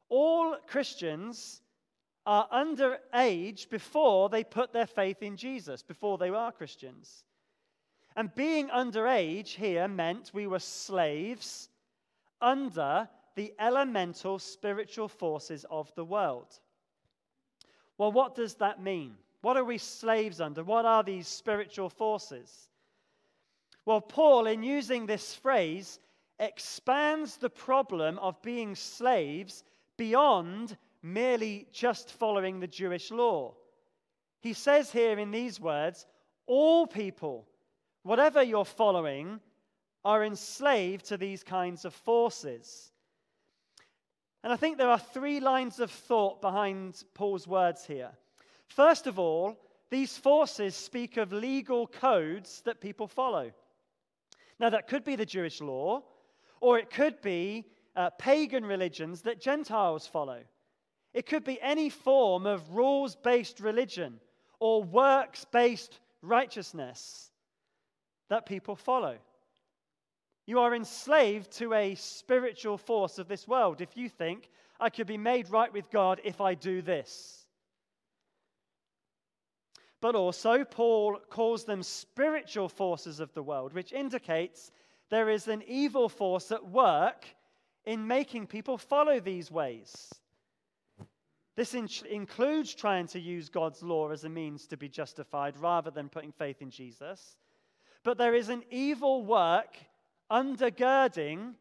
All 0.09 0.57
Christians 0.67 1.63
are 2.27 2.49
underage 2.49 3.71
before 3.71 4.29
they 4.29 4.45
put 4.45 4.73
their 4.73 4.87
faith 4.87 5.23
in 5.23 5.37
Jesus, 5.37 5.83
before 5.83 6.19
they 6.19 6.29
are 6.29 6.53
Christians. 6.53 7.25
And 8.17 8.35
being 8.35 8.69
underage 8.69 9.49
here 9.49 9.89
meant 9.89 10.33
we 10.35 10.47
were 10.47 10.59
slaves 10.59 11.69
under 12.41 13.09
the 13.37 13.55
elemental 13.59 14.39
spiritual 14.39 15.09
forces 15.09 15.65
of 15.71 15.95
the 15.95 16.05
world. 16.05 16.59
Well, 18.01 18.13
what 18.13 18.35
does 18.35 18.55
that 18.55 18.83
mean? 18.83 19.13
What 19.43 19.59
are 19.59 19.65
we 19.65 19.77
slaves 19.77 20.41
under? 20.41 20.65
What 20.65 20.87
are 20.87 21.03
these 21.03 21.29
spiritual 21.29 21.91
forces? 21.91 22.71
Well, 23.85 24.01
Paul, 24.01 24.47
in 24.47 24.63
using 24.63 25.05
this 25.05 25.35
phrase, 25.35 26.01
expands 26.39 27.37
the 27.37 27.51
problem 27.51 28.19
of 28.21 28.41
being 28.41 28.75
slaves 28.75 29.65
beyond 29.99 30.79
merely 31.03 31.67
just 31.73 32.11
following 32.13 32.59
the 32.59 32.67
Jewish 32.67 33.11
law. 33.11 33.53
He 34.41 34.55
says 34.55 34.91
here 34.91 35.19
in 35.19 35.31
these 35.31 35.61
words, 35.61 36.07
all 36.47 36.87
people, 36.87 37.47
whatever 38.03 38.43
you're 38.43 38.65
following, 38.65 39.41
are 40.07 40.25
enslaved 40.25 41.05
to 41.09 41.19
these 41.19 41.45
kinds 41.45 41.85
of 41.85 41.93
forces. 41.93 42.93
And 44.43 44.53
I 44.53 44.57
think 44.57 44.79
there 44.79 44.89
are 44.89 44.99
three 44.99 45.41
lines 45.41 45.81
of 45.81 45.91
thought 45.91 46.41
behind 46.41 47.03
Paul's 47.15 47.47
words 47.47 47.85
here. 47.85 48.11
First 48.69 49.07
of 49.07 49.19
all, 49.19 49.59
these 49.91 50.17
forces 50.17 50.75
speak 50.75 51.17
of 51.17 51.33
legal 51.33 51.87
codes 51.87 52.63
that 52.65 52.81
people 52.81 53.07
follow. 53.07 53.51
Now, 54.59 54.71
that 54.71 54.89
could 54.89 55.05
be 55.05 55.17
the 55.17 55.27
Jewish 55.27 55.61
law, 55.61 56.03
or 56.61 56.79
it 56.79 56.91
could 56.91 57.21
be 57.21 57.67
uh, 57.97 58.11
pagan 58.11 58.65
religions 58.65 59.23
that 59.23 59.41
Gentiles 59.41 60.07
follow. 60.07 60.41
It 61.13 61.27
could 61.27 61.45
be 61.45 61.61
any 61.61 61.91
form 61.91 62.47
of 62.47 62.75
rules 62.75 63.17
based 63.17 63.61
religion 63.61 64.21
or 64.61 64.85
works 64.85 65.45
based 65.45 65.99
righteousness 66.23 67.31
that 68.29 68.47
people 68.47 68.77
follow. 68.77 69.17
You 70.51 70.59
are 70.59 70.75
enslaved 70.75 71.53
to 71.59 71.75
a 71.75 71.95
spiritual 71.95 72.77
force 72.77 73.21
of 73.21 73.29
this 73.29 73.47
world 73.47 73.81
if 73.81 73.97
you 73.97 74.09
think, 74.09 74.51
I 74.81 74.91
could 74.91 75.07
be 75.07 75.17
made 75.17 75.49
right 75.49 75.73
with 75.73 75.89
God 75.93 76.21
if 76.25 76.41
I 76.41 76.55
do 76.55 76.83
this. 76.83 77.47
But 80.01 80.17
also, 80.17 80.65
Paul 80.65 81.21
calls 81.31 81.63
them 81.63 81.85
spiritual 81.85 82.69
forces 82.69 83.21
of 83.21 83.33
the 83.33 83.45
world, 83.45 83.75
which 83.75 83.93
indicates 83.93 84.73
there 85.09 85.31
is 85.31 85.47
an 85.47 85.63
evil 85.69 86.09
force 86.09 86.51
at 86.51 86.69
work 86.69 87.27
in 87.85 88.09
making 88.09 88.49
people 88.49 88.77
follow 88.77 89.21
these 89.21 89.53
ways. 89.53 90.13
This 91.55 91.75
in- 91.75 91.89
includes 92.11 92.75
trying 92.75 93.07
to 93.07 93.21
use 93.21 93.49
God's 93.49 93.85
law 93.85 94.11
as 94.11 94.25
a 94.25 94.29
means 94.29 94.67
to 94.67 94.77
be 94.77 94.89
justified 94.89 95.57
rather 95.59 95.93
than 95.93 96.09
putting 96.09 96.33
faith 96.33 96.61
in 96.61 96.71
Jesus. 96.71 97.37
But 98.03 98.19
there 98.19 98.35
is 98.35 98.49
an 98.49 98.65
evil 98.73 99.25
work 99.25 99.77
undergirding 100.31 101.55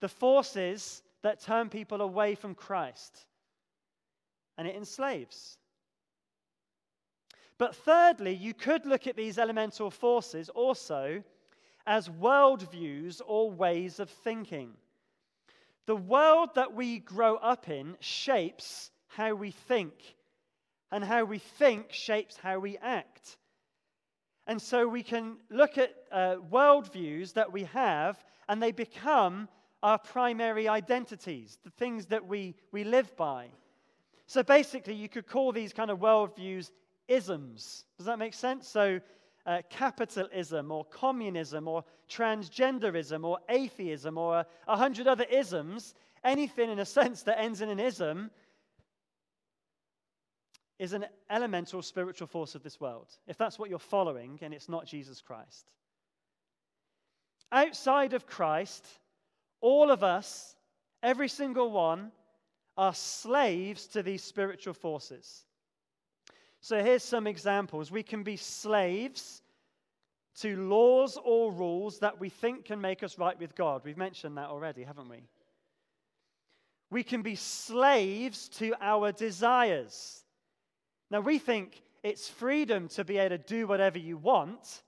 the 0.00 0.08
forces 0.08 1.02
that 1.22 1.40
turn 1.40 1.68
people 1.68 2.00
away 2.00 2.34
from 2.34 2.54
Christ, 2.54 3.26
and 4.56 4.66
it 4.66 4.74
enslaves. 4.74 5.58
But 7.58 7.76
thirdly, 7.76 8.32
you 8.32 8.54
could 8.54 8.86
look 8.86 9.06
at 9.06 9.16
these 9.16 9.38
elemental 9.38 9.90
forces 9.90 10.48
also 10.48 11.22
as 11.86 12.08
worldviews 12.08 13.20
or 13.26 13.50
ways 13.50 14.00
of 14.00 14.08
thinking. 14.08 14.72
The 15.86 15.96
world 15.96 16.54
that 16.54 16.72
we 16.72 17.00
grow 17.00 17.36
up 17.36 17.68
in 17.68 17.96
shapes 18.00 18.90
how 19.08 19.34
we 19.34 19.50
think, 19.50 19.92
and 20.90 21.04
how 21.04 21.24
we 21.24 21.38
think 21.38 21.92
shapes 21.92 22.36
how 22.36 22.60
we 22.60 22.78
act. 22.78 23.36
And 24.50 24.60
so 24.60 24.88
we 24.88 25.04
can 25.04 25.36
look 25.48 25.78
at 25.78 25.94
uh, 26.10 26.34
worldviews 26.50 27.34
that 27.34 27.52
we 27.52 27.62
have, 27.72 28.24
and 28.48 28.60
they 28.60 28.72
become 28.72 29.48
our 29.80 29.96
primary 29.96 30.66
identities, 30.66 31.56
the 31.62 31.70
things 31.70 32.06
that 32.06 32.26
we, 32.26 32.56
we 32.72 32.82
live 32.82 33.16
by. 33.16 33.46
So 34.26 34.42
basically, 34.42 34.94
you 34.94 35.08
could 35.08 35.28
call 35.28 35.52
these 35.52 35.72
kind 35.72 35.88
of 35.88 36.00
worldviews 36.00 36.72
isms. 37.06 37.84
Does 37.96 38.06
that 38.06 38.18
make 38.18 38.34
sense? 38.34 38.66
So, 38.66 39.00
uh, 39.46 39.62
capitalism 39.70 40.72
or 40.72 40.84
communism 40.86 41.68
or 41.68 41.84
transgenderism 42.08 43.22
or 43.22 43.38
atheism 43.48 44.18
or 44.18 44.38
a, 44.38 44.46
a 44.66 44.76
hundred 44.76 45.06
other 45.06 45.26
isms 45.30 45.94
Anything, 46.22 46.70
in 46.70 46.78
a 46.78 46.84
sense, 46.84 47.22
that 47.22 47.40
ends 47.40 47.62
in 47.62 47.70
an 47.70 47.80
ism 47.80 48.30
is 50.80 50.94
an 50.94 51.04
elemental 51.28 51.82
spiritual 51.82 52.26
force 52.26 52.54
of 52.54 52.62
this 52.62 52.80
world, 52.80 53.06
if 53.28 53.36
that's 53.36 53.58
what 53.58 53.68
you're 53.68 53.78
following 53.78 54.38
and 54.40 54.54
it's 54.54 54.68
not 54.68 54.86
Jesus 54.86 55.20
Christ. 55.20 55.70
Outside 57.52 58.14
of 58.14 58.26
Christ, 58.26 58.86
all 59.60 59.90
of 59.90 60.02
us, 60.02 60.56
every 61.02 61.28
single 61.28 61.70
one, 61.70 62.10
are 62.78 62.94
slaves 62.94 63.88
to 63.88 64.02
these 64.02 64.24
spiritual 64.24 64.72
forces. 64.72 65.44
So 66.62 66.82
here's 66.82 67.04
some 67.04 67.26
examples. 67.26 67.90
We 67.90 68.02
can 68.02 68.22
be 68.22 68.36
slaves 68.36 69.42
to 70.36 70.56
laws 70.56 71.18
or 71.22 71.52
rules 71.52 71.98
that 71.98 72.18
we 72.18 72.30
think 72.30 72.64
can 72.64 72.80
make 72.80 73.02
us 73.02 73.18
right 73.18 73.38
with 73.38 73.54
God. 73.54 73.82
We've 73.84 73.98
mentioned 73.98 74.38
that 74.38 74.48
already, 74.48 74.84
haven't 74.84 75.10
we? 75.10 75.24
We 76.88 77.02
can 77.02 77.20
be 77.20 77.34
slaves 77.34 78.48
to 78.60 78.74
our 78.80 79.12
desires. 79.12 80.24
Now, 81.10 81.20
we 81.20 81.38
think 81.38 81.82
it's 82.02 82.28
freedom 82.28 82.88
to 82.88 83.04
be 83.04 83.18
able 83.18 83.36
to 83.36 83.42
do 83.42 83.66
whatever 83.66 83.98
you 83.98 84.16
want, 84.16 84.82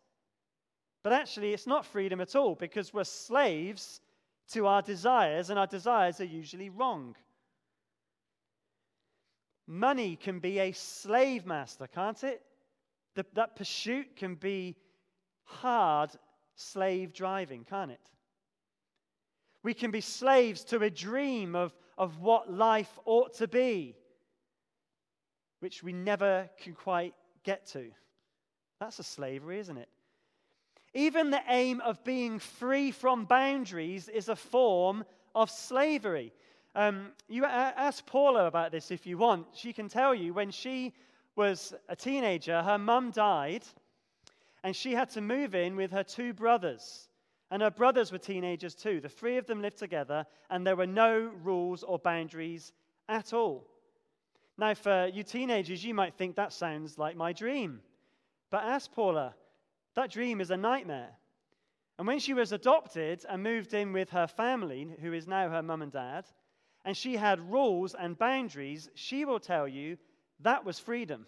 but 1.02 1.12
actually, 1.12 1.52
it's 1.52 1.67
not 1.67 1.85
freedom 1.85 2.21
at 2.21 2.37
all 2.37 2.55
because 2.55 2.95
we're 2.95 3.05
slaves 3.05 4.00
to 4.52 4.67
our 4.67 4.83
desires, 4.83 5.50
and 5.50 5.59
our 5.59 5.67
desires 5.67 6.21
are 6.21 6.25
usually 6.25 6.71
wrong. 6.71 7.17
Money 9.67 10.17
can 10.17 10.38
be 10.38 10.59
a 10.59 10.73
slave 10.73 11.47
master, 11.47 11.87
can't 11.87 12.23
it? 12.23 12.43
The, 13.14 13.25
that 13.35 13.57
pursuit 13.57 14.17
can 14.17 14.35
be 14.37 14.76
hard 15.45 16.11
slave 16.55 17.12
driving, 17.12 17.64
can't 17.64 17.91
it? 17.91 18.00
We 19.62 19.75
can 19.75 19.91
be 19.91 20.00
slaves 20.00 20.64
to 20.64 20.83
a 20.83 20.91
dream 20.91 21.55
of, 21.55 21.75
of 21.97 22.19
what 22.21 22.52
life 22.52 22.99
ought 23.05 23.35
to 23.35 23.49
be 23.49 23.97
which 25.62 25.85
we 25.85 25.92
never 25.92 26.50
can 26.61 26.75
quite 26.75 27.14
get 27.45 27.66
to. 27.69 27.88
That's 28.81 28.99
a 28.99 29.04
slavery, 29.04 29.61
isn't 29.61 29.78
it? 29.78 29.88
Even 30.92 31.31
the 31.31 31.40
aim 31.49 31.81
of 31.81 32.02
being 32.02 32.40
free 32.40 32.90
from 32.90 33.26
boundaries 33.26 34.09
is 34.09 34.28
a 34.28 34.35
form 34.35 35.04
of 35.37 35.50
slavery. 35.50 36.33
Um, 36.75 37.12
you 37.28 37.45
ask 37.45 38.04
Paula 38.07 38.47
about 38.47 38.73
this 38.73 38.90
if 38.90 39.07
you 39.07 39.16
want. 39.16 39.47
She 39.54 39.73
can 39.73 39.88
tell 39.88 40.12
you 40.12 40.35
when 40.35 40.50
she 40.50 40.95
was 41.37 41.73
a 41.88 41.95
teenager, 41.95 42.61
her 42.61 42.76
mum 42.76 43.12
died, 43.12 43.64
and 44.64 44.75
she 44.75 44.92
had 44.92 45.11
to 45.11 45.21
move 45.21 45.54
in 45.54 45.76
with 45.76 45.92
her 45.92 46.02
two 46.02 46.33
brothers. 46.33 47.09
And 47.52 47.62
her 47.62 47.71
brothers 47.71 48.11
were 48.11 48.19
teenagers 48.19 48.75
too. 48.75 49.00
The 49.00 49.09
three 49.09 49.37
of 49.37 49.47
them 49.47 49.62
lived 49.62 49.78
together, 49.78 50.26
and 50.50 50.66
there 50.66 50.76
were 50.76 50.88
no 50.88 51.31
rules 51.42 51.85
or 51.85 52.00
boundaries 52.00 52.73
at 53.09 53.33
all. 53.33 53.72
Now, 54.59 54.75
for 54.75 55.07
you 55.13 55.23
teenagers, 55.23 55.85
you 55.85 55.95
might 55.95 56.15
think 56.15 56.37
that 56.37 56.53
sounds 56.53 56.99
like 56.99 57.17
my 57.17 57.33
dream. 57.33 57.81
But 58.51 58.65
ask 58.65 58.93
Paula, 58.93 59.35
that 59.95 60.11
dream 60.11 60.41
is 60.41 60.51
a 60.51 60.57
nightmare. 60.57 61.11
And 61.99 62.07
when 62.07 62.19
she 62.19 62.35
was 62.35 62.53
adopted 62.53 63.25
and 63.29 63.43
moved 63.43 63.75
in 63.75 63.93
with 63.93 64.11
her 64.11 64.27
family, 64.27 64.89
who 65.01 65.13
is 65.13 65.27
now 65.27 65.49
her 65.49 65.63
mum 65.63 65.83
and 65.83 65.93
dad, 65.93 66.25
and 66.85 66.97
she 66.97 67.17
had 67.17 67.53
rules 67.53 67.95
and 67.95 68.19
boundaries, 68.19 68.89
she 68.95 69.25
will 69.25 69.41
tell 69.41 69.69
you 69.69 69.97
that 70.41 70.65
was 70.65 70.79
freedom. 70.79 71.27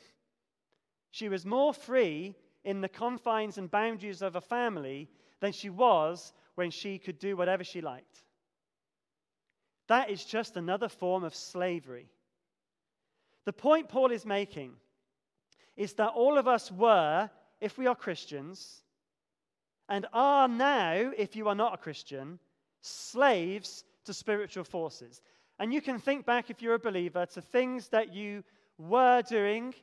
She 1.11 1.29
was 1.29 1.47
more 1.47 1.73
free 1.73 2.35
in 2.65 2.81
the 2.81 2.89
confines 2.89 3.57
and 3.57 3.71
boundaries 3.71 4.21
of 4.21 4.37
a 4.37 4.41
family 4.41 5.09
than 5.41 5.53
she 5.53 5.71
was 5.71 6.33
when 6.57 6.71
she 6.71 6.99
could 6.99 7.19
do 7.19 7.37
whatever 7.37 7.63
she 7.63 7.81
liked. 7.81 8.25
That 9.87 10.11
is 10.11 10.25
just 10.25 10.57
another 10.57 10.89
form 10.89 11.25
of 11.25 11.35
slavery. 11.35 12.09
The 13.45 13.53
point 13.53 13.89
Paul 13.89 14.11
is 14.11 14.25
making 14.25 14.73
is 15.77 15.95
that 15.95 16.09
all 16.09 16.39
of 16.39 16.49
us 16.49 16.71
were, 16.71 17.31
if 17.61 17.77
we 17.79 17.87
are 17.87 17.95
Christians, 17.95 18.83
and 19.89 20.07
are 20.13 20.49
now, 20.49 21.13
if 21.17 21.37
you 21.37 21.49
are 21.49 21.55
not 21.55 21.75
a 21.75 21.79
Christian, 21.79 22.39
slaves 22.81 23.85
to 24.05 24.15
spiritual 24.15 24.65
forces. 24.65 25.21
And 25.59 25.73
you 25.73 25.81
can 25.81 25.99
think 25.99 26.27
back, 26.27 26.51
if 26.51 26.63
you're 26.63 26.75
a 26.75 26.79
believer, 26.79 27.27
to 27.27 27.41
things 27.41 27.89
that 27.89 28.13
you 28.15 28.45
were 28.79 29.23
doing, 29.23 29.75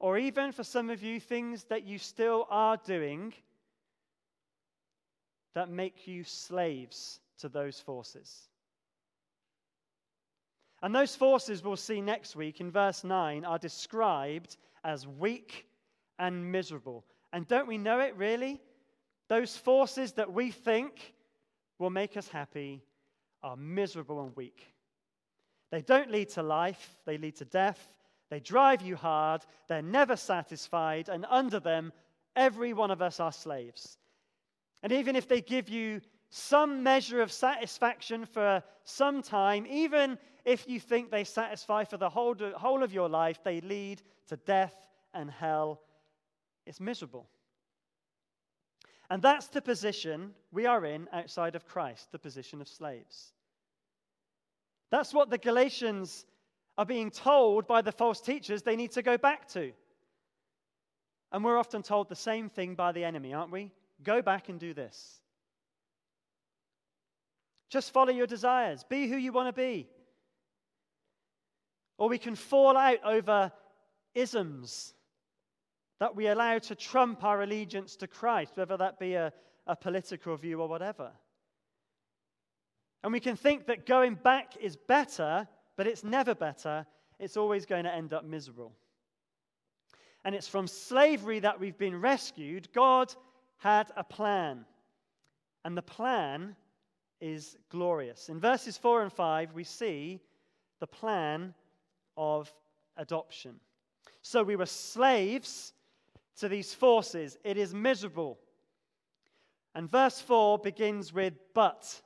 or 0.00 0.18
even 0.18 0.52
for 0.52 0.64
some 0.64 0.90
of 0.90 1.02
you, 1.02 1.20
things 1.20 1.64
that 1.64 1.84
you 1.84 1.98
still 1.98 2.46
are 2.50 2.76
doing 2.76 3.32
that 5.54 5.70
make 5.70 6.06
you 6.06 6.24
slaves 6.24 7.20
to 7.38 7.48
those 7.48 7.78
forces. 7.80 8.48
And 10.84 10.94
those 10.94 11.16
forces 11.16 11.64
we'll 11.64 11.76
see 11.76 12.02
next 12.02 12.36
week 12.36 12.60
in 12.60 12.70
verse 12.70 13.04
9 13.04 13.46
are 13.46 13.58
described 13.58 14.58
as 14.84 15.06
weak 15.06 15.66
and 16.18 16.52
miserable. 16.52 17.06
And 17.32 17.48
don't 17.48 17.66
we 17.66 17.78
know 17.78 18.00
it 18.00 18.14
really? 18.18 18.60
Those 19.30 19.56
forces 19.56 20.12
that 20.12 20.30
we 20.30 20.50
think 20.50 21.14
will 21.78 21.88
make 21.88 22.18
us 22.18 22.28
happy 22.28 22.82
are 23.42 23.56
miserable 23.56 24.26
and 24.26 24.36
weak. 24.36 24.74
They 25.70 25.80
don't 25.80 26.10
lead 26.10 26.28
to 26.32 26.42
life, 26.42 26.98
they 27.06 27.16
lead 27.16 27.36
to 27.36 27.46
death. 27.46 27.80
They 28.28 28.40
drive 28.40 28.82
you 28.82 28.94
hard, 28.94 29.40
they're 29.68 29.80
never 29.80 30.16
satisfied, 30.16 31.08
and 31.08 31.24
under 31.30 31.60
them, 31.60 31.94
every 32.36 32.74
one 32.74 32.90
of 32.90 33.00
us 33.00 33.20
are 33.20 33.32
slaves. 33.32 33.96
And 34.82 34.92
even 34.92 35.16
if 35.16 35.28
they 35.28 35.40
give 35.40 35.70
you 35.70 36.02
some 36.36 36.82
measure 36.82 37.20
of 37.22 37.30
satisfaction 37.30 38.26
for 38.26 38.60
some 38.82 39.22
time, 39.22 39.64
even 39.68 40.18
if 40.44 40.68
you 40.68 40.80
think 40.80 41.08
they 41.08 41.22
satisfy 41.22 41.84
for 41.84 41.96
the 41.96 42.08
whole, 42.08 42.34
whole 42.56 42.82
of 42.82 42.92
your 42.92 43.08
life, 43.08 43.38
they 43.44 43.60
lead 43.60 44.02
to 44.26 44.36
death 44.38 44.74
and 45.14 45.30
hell. 45.30 45.80
It's 46.66 46.80
miserable. 46.80 47.28
And 49.08 49.22
that's 49.22 49.46
the 49.46 49.62
position 49.62 50.34
we 50.50 50.66
are 50.66 50.84
in 50.84 51.08
outside 51.12 51.54
of 51.54 51.66
Christ, 51.66 52.10
the 52.10 52.18
position 52.18 52.60
of 52.60 52.66
slaves. 52.66 53.32
That's 54.90 55.14
what 55.14 55.30
the 55.30 55.38
Galatians 55.38 56.26
are 56.76 56.84
being 56.84 57.12
told 57.12 57.68
by 57.68 57.80
the 57.80 57.92
false 57.92 58.20
teachers 58.20 58.62
they 58.62 58.74
need 58.74 58.90
to 58.92 59.02
go 59.02 59.16
back 59.16 59.46
to. 59.50 59.70
And 61.30 61.44
we're 61.44 61.58
often 61.58 61.84
told 61.84 62.08
the 62.08 62.16
same 62.16 62.48
thing 62.48 62.74
by 62.74 62.90
the 62.90 63.04
enemy, 63.04 63.32
aren't 63.34 63.52
we? 63.52 63.70
Go 64.02 64.20
back 64.20 64.48
and 64.48 64.58
do 64.58 64.74
this. 64.74 65.20
Just 67.74 67.92
follow 67.92 68.12
your 68.12 68.28
desires. 68.28 68.84
Be 68.88 69.08
who 69.08 69.16
you 69.16 69.32
want 69.32 69.48
to 69.48 69.52
be. 69.52 69.88
Or 71.98 72.08
we 72.08 72.18
can 72.18 72.36
fall 72.36 72.76
out 72.76 73.02
over 73.04 73.50
isms 74.14 74.94
that 75.98 76.14
we 76.14 76.28
allow 76.28 76.60
to 76.60 76.76
trump 76.76 77.24
our 77.24 77.42
allegiance 77.42 77.96
to 77.96 78.06
Christ, 78.06 78.56
whether 78.56 78.76
that 78.76 79.00
be 79.00 79.14
a, 79.14 79.32
a 79.66 79.74
political 79.74 80.36
view 80.36 80.60
or 80.60 80.68
whatever. 80.68 81.10
And 83.02 83.12
we 83.12 83.18
can 83.18 83.34
think 83.34 83.66
that 83.66 83.86
going 83.86 84.14
back 84.14 84.52
is 84.60 84.76
better, 84.76 85.48
but 85.76 85.88
it's 85.88 86.04
never 86.04 86.32
better. 86.32 86.86
It's 87.18 87.36
always 87.36 87.66
going 87.66 87.86
to 87.86 87.92
end 87.92 88.12
up 88.12 88.24
miserable. 88.24 88.72
And 90.24 90.32
it's 90.32 90.46
from 90.46 90.68
slavery 90.68 91.40
that 91.40 91.58
we've 91.58 91.76
been 91.76 92.00
rescued. 92.00 92.72
God 92.72 93.12
had 93.56 93.90
a 93.96 94.04
plan. 94.04 94.64
And 95.64 95.76
the 95.76 95.82
plan 95.82 96.54
is 97.24 97.56
glorious. 97.70 98.28
In 98.28 98.38
verses 98.38 98.76
4 98.76 99.00
and 99.00 99.10
5, 99.10 99.54
we 99.54 99.64
see 99.64 100.20
the 100.78 100.86
plan 100.86 101.54
of 102.18 102.52
adoption. 102.98 103.54
So 104.20 104.42
we 104.42 104.56
were 104.56 104.66
slaves 104.66 105.72
to 106.36 106.48
these 106.50 106.74
forces. 106.74 107.38
It 107.42 107.56
is 107.56 107.72
miserable. 107.72 108.38
And 109.74 109.90
verse 109.90 110.20
4 110.20 110.58
begins 110.58 111.14
with 111.14 111.32
but. 111.54 112.02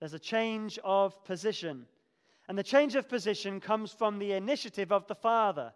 There's 0.00 0.12
a 0.12 0.18
change 0.18 0.78
of 0.84 1.24
position. 1.24 1.86
And 2.46 2.58
the 2.58 2.62
change 2.62 2.94
of 2.94 3.08
position 3.08 3.60
comes 3.60 3.90
from 3.90 4.18
the 4.18 4.32
initiative 4.32 4.92
of 4.92 5.06
the 5.06 5.14
Father 5.14 5.72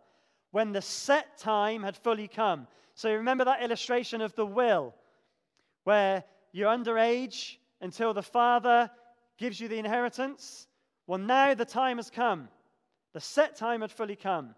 when 0.50 0.72
the 0.72 0.82
set 0.82 1.38
time 1.38 1.82
had 1.82 1.96
fully 1.96 2.28
come. 2.28 2.66
So 2.94 3.10
remember 3.14 3.46
that 3.46 3.62
illustration 3.62 4.20
of 4.20 4.34
the 4.34 4.44
will, 4.44 4.94
where 5.84 6.24
you're 6.52 6.68
underage, 6.68 7.56
until 7.82 8.14
the 8.14 8.22
Father 8.22 8.90
gives 9.38 9.60
you 9.60 9.68
the 9.68 9.78
inheritance? 9.78 10.66
Well, 11.06 11.18
now 11.18 11.52
the 11.52 11.64
time 11.64 11.98
has 11.98 12.08
come. 12.08 12.48
The 13.12 13.20
set 13.20 13.56
time 13.56 13.82
had 13.82 13.90
fully 13.90 14.16
come. 14.16 14.54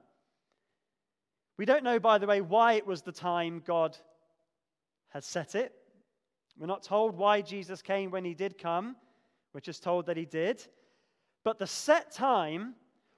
We 1.57 1.65
don't 1.65 1.83
know, 1.83 1.99
by 1.99 2.19
the 2.19 2.27
way, 2.27 2.41
why 2.41 2.75
it 2.75 2.87
was 2.87 3.03
the 3.03 3.13
time 3.13 3.63
God 3.67 3.97
had 5.09 5.25
set 5.25 5.55
it. 5.55 5.73
We're 6.59 6.67
not 6.67 6.83
told 6.83 7.17
why 7.17 7.41
Jesus 7.41 7.83
came 7.83 8.11
when 8.11 8.25
he 8.25 8.35
did 8.35 8.59
come. 8.59 8.97
We're 9.53 9.61
just 9.61 9.83
told 9.83 10.07
that 10.07 10.17
he 10.17 10.25
did. 10.25 10.65
But 11.45 11.59
the 11.59 11.67
set 11.67 12.13
time 12.13 12.75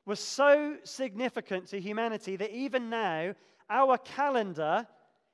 was 0.06 0.20
so 0.20 0.76
significant 0.84 1.66
to 1.68 1.80
humanity 1.80 2.36
that 2.36 2.50
even 2.52 2.88
now, 2.88 3.34
our 3.68 3.98
calendar 3.98 4.86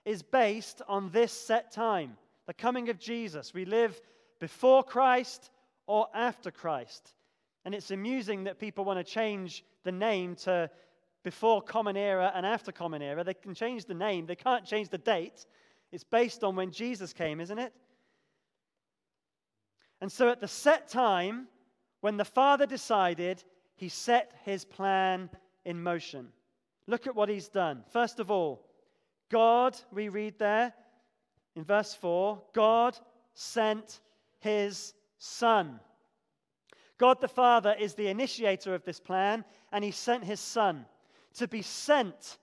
is 0.05 0.23
based 0.23 0.83
on 0.89 1.11
this 1.11 1.33
set 1.33 1.71
time 1.71 2.17
the 2.47 2.55
coming 2.55 2.89
of 2.89 2.99
Jesus. 2.99 3.55
We 3.55 3.65
live 3.65 4.01
before 4.43 4.83
Christ 4.83 5.53
or 5.87 6.09
after 6.13 6.51
Christ. 6.51 7.15
And 7.65 7.77
it's 7.77 7.93
amusing 7.93 8.43
that 8.43 8.59
people 8.59 8.85
want 8.85 8.99
to 8.99 9.05
change 9.05 9.65
the 9.85 9.93
name 9.93 10.35
to 10.35 10.69
before 11.23 11.63
Common 11.63 11.97
Era 11.97 12.33
and 12.35 12.45
after 12.45 12.73
Common 12.73 13.03
Era. 13.03 13.23
They 13.23 13.35
can 13.35 13.55
change 13.55 13.85
the 13.85 13.95
name, 13.95 14.27
they 14.27 14.35
can't 14.35 14.65
change 14.65 14.89
the 14.89 14.99
date. 14.99 15.47
It's 15.93 16.03
based 16.03 16.43
on 16.43 16.57
when 16.57 16.73
Jesus 16.73 17.13
came, 17.13 17.41
isn't 17.41 17.59
it? 17.61 17.73
And 20.01 20.11
so 20.11 20.29
at 20.29 20.41
the 20.41 20.49
set 20.49 20.89
time, 20.89 21.47
when 22.01 22.17
the 22.17 22.25
Father 22.25 22.67
decided, 22.67 23.45
he 23.77 23.89
set 23.89 24.33
his 24.45 24.65
plan 24.65 25.31
in 25.65 25.81
motion. 25.81 26.31
Look 26.89 27.07
at 27.07 27.15
what 27.15 27.29
he's 27.29 27.47
done. 27.47 27.85
First 27.93 28.19
of 28.19 28.29
all, 28.29 28.67
God, 29.31 29.79
we 29.93 30.09
read 30.09 30.37
there 30.41 30.75
in 31.55 31.63
verse 31.63 31.95
4, 31.95 32.43
God 32.53 32.99
sent 33.35 34.01
his 34.43 34.95
Son. 35.19 35.81
God 36.99 37.21
the 37.21 37.29
Father 37.29 37.75
is 37.79 37.95
the 37.95 38.09
initiator 38.09 38.75
of 38.75 38.85
this 38.85 39.01
plan, 39.01 39.45
and 39.73 39.83
he 39.83 39.91
sent 39.91 40.25
his 40.25 40.41
Son. 40.41 40.85
To 41.35 41.49
be 41.49 41.63
sent 41.63 42.39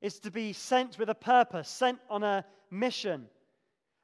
is 0.00 0.18
to 0.20 0.30
be 0.30 0.52
sent 0.52 0.98
with 0.98 1.10
a 1.10 1.14
purpose, 1.14 1.68
sent 1.68 1.98
on 2.08 2.22
a 2.22 2.44
mission. 2.70 3.26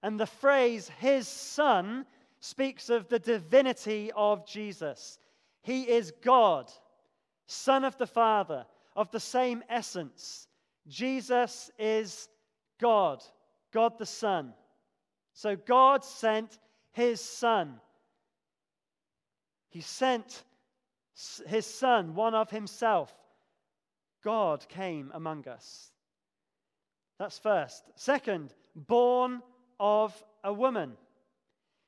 And 0.03 0.19
the 0.21 0.27
phrase, 0.27 0.91
his 0.99 1.27
Son, 1.29 2.05
speaks 2.41 2.91
of 2.91 3.09
the 3.09 3.19
divinity 3.19 4.11
of 4.15 4.47
Jesus. 4.47 5.19
He 5.63 5.83
is 5.83 6.13
God, 6.23 6.71
Son 7.47 7.85
of 7.85 7.97
the 7.99 8.07
Father, 8.07 8.67
of 8.95 9.11
the 9.11 9.21
same 9.21 9.63
essence. 9.69 10.47
Jesus 10.87 11.71
is 11.79 12.29
God, 12.81 13.23
God 13.73 13.99
the 13.99 14.07
Son. 14.07 14.53
So 15.33 15.57
God 15.57 16.05
sent 16.05 16.59
his 16.97 17.21
Son. 17.21 17.79
He 19.69 19.83
sent 19.83 20.45
his 21.47 21.67
Son, 21.67 22.15
one 22.15 22.35
of 22.35 22.49
himself. 22.51 23.15
God 24.25 24.67
came 24.71 25.11
among 25.13 25.47
us. 25.47 25.91
That's 27.19 27.39
first. 27.39 27.85
Second, 27.97 28.55
born 28.75 29.43
of 29.79 30.15
a 30.43 30.51
woman. 30.51 30.97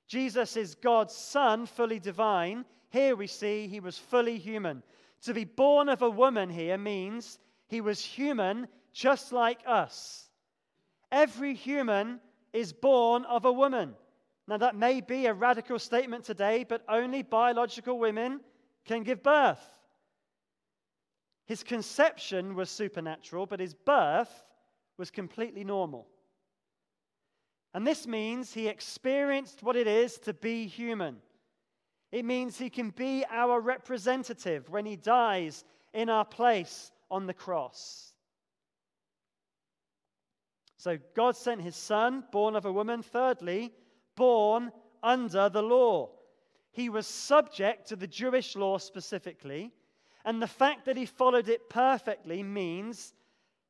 Jesus 0.09 0.59
is 0.59 0.75
God's 0.75 1.15
Son, 1.15 1.65
fully 1.65 1.99
divine. 1.99 2.67
Here 2.91 3.17
we 3.17 3.29
see 3.29 3.67
he 3.67 3.81
was 3.81 3.97
fully 3.97 4.37
human. 4.37 4.83
To 5.23 5.33
be 5.33 5.45
born 5.45 5.89
of 5.89 6.03
a 6.03 6.11
woman 6.11 6.51
here 6.51 6.77
means 6.77 7.39
he 7.67 7.81
was 7.81 8.05
human 8.05 8.69
just 8.93 9.33
like 9.33 9.61
us. 9.67 10.29
Every 11.11 11.55
human 11.55 12.21
is 12.53 12.75
born 12.75 13.25
of 13.25 13.47
a 13.47 13.53
woman. 13.53 13.95
Now, 14.49 14.57
that 14.57 14.75
may 14.75 15.03
be 15.03 15.27
a 15.27 15.35
radical 15.35 15.79
statement 15.79 16.25
today, 16.25 16.65
but 16.67 16.83
only 16.89 17.23
biological 17.23 17.99
women 17.99 18.41
can 18.87 19.03
give 19.03 19.23
birth. 19.23 19.63
His 21.45 21.63
conception 21.63 22.55
was 22.55 22.71
supernatural, 22.71 23.45
but 23.45 23.61
his 23.61 23.75
birth 23.75 24.33
was 24.97 25.11
completely 25.11 25.65
normal. 25.65 26.09
And 27.75 27.87
this 27.87 28.07
means 28.07 28.55
he 28.55 28.69
experienced 28.69 29.63
what 29.63 29.77
it 29.77 29.87
is 29.87 30.17
to 30.21 30.33
be 30.33 30.67
human. 30.67 31.19
It 32.11 32.25
means 32.25 32.57
he 32.57 32.71
can 32.71 32.89
be 32.89 33.27
our 33.31 33.61
representative 33.61 34.71
when 34.71 34.87
he 34.87 34.97
dies 34.97 35.63
in 35.93 36.09
our 36.09 36.25
place 36.25 36.91
on 37.11 37.27
the 37.27 37.35
cross. 37.35 38.15
So 40.79 40.97
God 41.15 41.37
sent 41.37 41.61
his 41.61 41.77
son, 41.77 42.25
born 42.33 42.57
of 42.57 42.65
a 42.65 42.73
woman. 42.73 43.03
Thirdly, 43.03 43.75
born 44.19 44.73
under 45.03 45.49
the 45.49 45.63
law. 45.63 46.11
He 46.73 46.89
was 46.89 47.07
subject 47.07 47.89
to 47.89 47.97
the 47.97 48.07
Jewish 48.07 48.57
law 48.57 48.79
specifically, 48.79 49.73
and 50.25 50.43
the 50.43 50.47
fact 50.47 50.85
that 50.85 50.97
he 50.97 51.07
followed 51.07 51.49
it 51.49 51.71
perfectly 51.71 52.43
means 52.43 53.15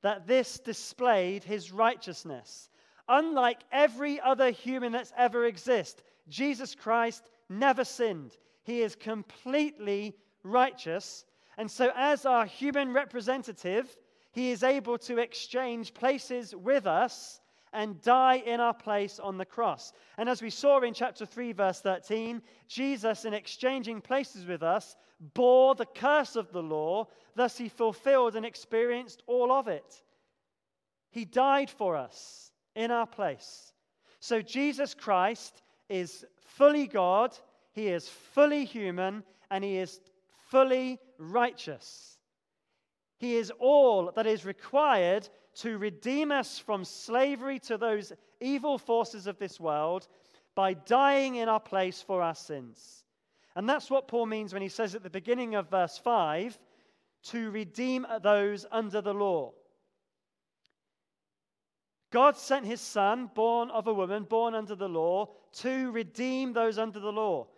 that 0.02 0.26
this 0.26 0.58
displayed 0.58 1.44
his 1.44 1.70
righteousness. 1.70 2.70
Unlike 3.08 3.60
every 3.70 4.20
other 4.20 4.50
human 4.50 4.92
that's 4.92 5.12
ever 5.16 5.44
existed, 5.44 6.02
Jesus 6.28 6.74
Christ 6.74 7.30
never 7.48 7.84
sinned. 7.84 8.36
He 8.64 8.80
is 8.80 8.94
completely 8.94 10.16
righteous. 10.42 11.24
And 11.58 11.70
so, 11.70 11.90
as 11.94 12.24
our 12.26 12.46
human 12.46 12.92
representative, 12.92 13.96
he 14.32 14.50
is 14.50 14.62
able 14.62 14.98
to 14.98 15.18
exchange 15.18 15.94
places 15.94 16.54
with 16.54 16.86
us 16.86 17.40
and 17.72 18.00
die 18.02 18.36
in 18.44 18.60
our 18.60 18.74
place 18.74 19.18
on 19.18 19.38
the 19.38 19.44
cross. 19.44 19.92
And 20.16 20.28
as 20.28 20.42
we 20.42 20.50
saw 20.50 20.80
in 20.80 20.94
chapter 20.94 21.26
3, 21.26 21.52
verse 21.52 21.80
13, 21.80 22.42
Jesus, 22.66 23.24
in 23.24 23.34
exchanging 23.34 24.00
places 24.00 24.46
with 24.46 24.62
us, 24.62 24.96
bore 25.34 25.74
the 25.74 25.86
curse 25.86 26.36
of 26.36 26.52
the 26.52 26.62
law, 26.62 27.08
thus, 27.34 27.58
he 27.58 27.68
fulfilled 27.68 28.36
and 28.36 28.46
experienced 28.46 29.22
all 29.26 29.52
of 29.52 29.68
it. 29.68 30.02
He 31.10 31.24
died 31.24 31.70
for 31.70 31.96
us 31.96 32.52
in 32.74 32.90
our 32.90 33.06
place. 33.06 33.72
So, 34.20 34.42
Jesus 34.42 34.94
Christ 34.94 35.62
is 35.88 36.24
fully 36.36 36.86
God, 36.86 37.36
he 37.72 37.88
is 37.88 38.08
fully 38.08 38.64
human, 38.64 39.24
and 39.50 39.64
he 39.64 39.78
is 39.78 40.00
fully 40.50 40.98
righteous. 41.18 42.18
He 43.18 43.36
is 43.36 43.52
all 43.58 44.12
that 44.14 44.26
is 44.26 44.44
required 44.44 45.28
to 45.58 45.78
redeem 45.78 46.30
us 46.30 46.58
from 46.58 46.84
slavery 46.84 47.58
to 47.58 47.76
those 47.76 48.12
evil 48.40 48.78
forces 48.78 49.26
of 49.26 49.38
this 49.38 49.58
world 49.58 50.06
by 50.54 50.74
dying 50.74 51.36
in 51.36 51.48
our 51.48 51.60
place 51.60 52.02
for 52.02 52.22
our 52.22 52.34
sins. 52.34 53.04
And 53.56 53.68
that's 53.68 53.90
what 53.90 54.08
Paul 54.08 54.26
means 54.26 54.52
when 54.52 54.62
he 54.62 54.68
says 54.68 54.94
at 54.94 55.02
the 55.02 55.10
beginning 55.10 55.54
of 55.54 55.70
verse 55.70 55.98
5 55.98 56.58
to 57.24 57.50
redeem 57.50 58.06
those 58.22 58.66
under 58.70 59.00
the 59.00 59.14
law. 59.14 59.52
God 62.10 62.36
sent 62.36 62.64
his 62.64 62.80
son, 62.80 63.30
born 63.34 63.70
of 63.70 63.86
a 63.86 63.92
woman, 63.92 64.24
born 64.24 64.54
under 64.54 64.74
the 64.74 64.88
law, 64.88 65.28
to 65.54 65.90
redeem 65.90 66.52
those 66.52 66.78
under 66.78 67.00
the 67.00 67.12
law. 67.12 67.48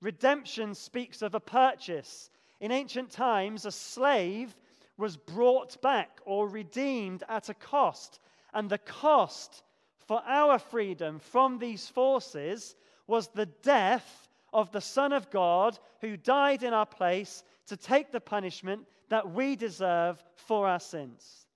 Redemption 0.00 0.74
speaks 0.74 1.22
of 1.22 1.34
a 1.34 1.40
purchase. 1.40 2.30
In 2.60 2.72
ancient 2.72 3.10
times, 3.10 3.66
a 3.66 3.72
slave 3.72 4.56
was 5.02 5.16
brought 5.16 5.82
back 5.82 6.20
or 6.24 6.48
redeemed 6.48 7.24
at 7.28 7.48
a 7.48 7.54
cost. 7.54 8.20
And 8.54 8.70
the 8.70 8.78
cost 8.78 9.64
for 10.06 10.22
our 10.24 10.60
freedom 10.60 11.18
from 11.18 11.58
these 11.58 11.88
forces 11.88 12.76
was 13.08 13.26
the 13.26 13.46
death 13.46 14.28
of 14.52 14.70
the 14.70 14.80
Son 14.80 15.12
of 15.12 15.28
God 15.28 15.76
who 16.02 16.16
died 16.16 16.62
in 16.62 16.72
our 16.72 16.86
place 16.86 17.42
to 17.66 17.76
take 17.76 18.12
the 18.12 18.20
punishment 18.20 18.86
that 19.08 19.28
we 19.28 19.56
deserve 19.56 20.22
for 20.36 20.68
our 20.68 20.78
sins. 20.78 21.46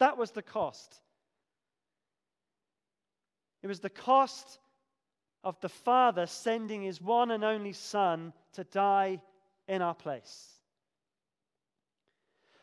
That 0.00 0.18
was 0.18 0.32
the 0.32 0.42
cost. 0.42 1.00
It 3.62 3.68
was 3.68 3.78
the 3.78 3.88
cost 3.88 4.58
of 5.44 5.60
the 5.60 5.68
Father 5.68 6.26
sending 6.26 6.82
his 6.82 7.00
one 7.00 7.30
and 7.30 7.44
only 7.44 7.72
Son 7.72 8.32
to 8.54 8.64
die 8.64 9.22
in 9.68 9.80
our 9.80 9.94
place. 9.94 10.59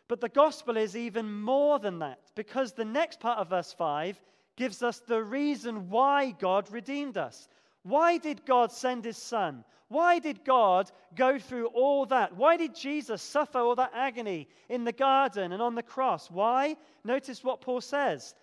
But 0.07 0.21
the 0.21 0.29
gospel 0.29 0.77
is 0.77 0.95
even 0.95 1.41
more 1.41 1.79
than 1.79 1.99
that 1.99 2.19
because 2.35 2.73
the 2.73 2.85
next 2.85 3.19
part 3.19 3.39
of 3.39 3.49
verse 3.49 3.73
5 3.73 4.21
gives 4.55 4.81
us 4.81 4.99
the 4.99 5.21
reason 5.21 5.89
why 5.89 6.31
God 6.31 6.71
redeemed 6.71 7.17
us. 7.17 7.47
Why 7.83 8.17
did 8.17 8.45
God 8.45 8.71
send 8.71 9.05
his 9.05 9.17
son? 9.17 9.63
Why 9.89 10.19
did 10.19 10.43
God 10.43 10.91
go 11.15 11.39
through 11.39 11.67
all 11.67 12.05
that? 12.07 12.35
Why 12.35 12.57
did 12.57 12.75
Jesus 12.75 13.21
suffer 13.21 13.59
all 13.59 13.75
that 13.75 13.93
agony 13.93 14.47
in 14.69 14.83
the 14.83 14.91
garden 14.91 15.53
and 15.53 15.61
on 15.61 15.75
the 15.75 15.83
cross? 15.83 16.29
Why? 16.29 16.75
Notice 17.03 17.43
what 17.43 17.61
Paul 17.61 17.81
says 17.81 18.35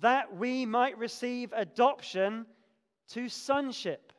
that 0.00 0.36
we 0.36 0.66
might 0.66 0.98
receive 0.98 1.52
adoption 1.54 2.44
to 3.10 3.28
sonship. 3.28 4.12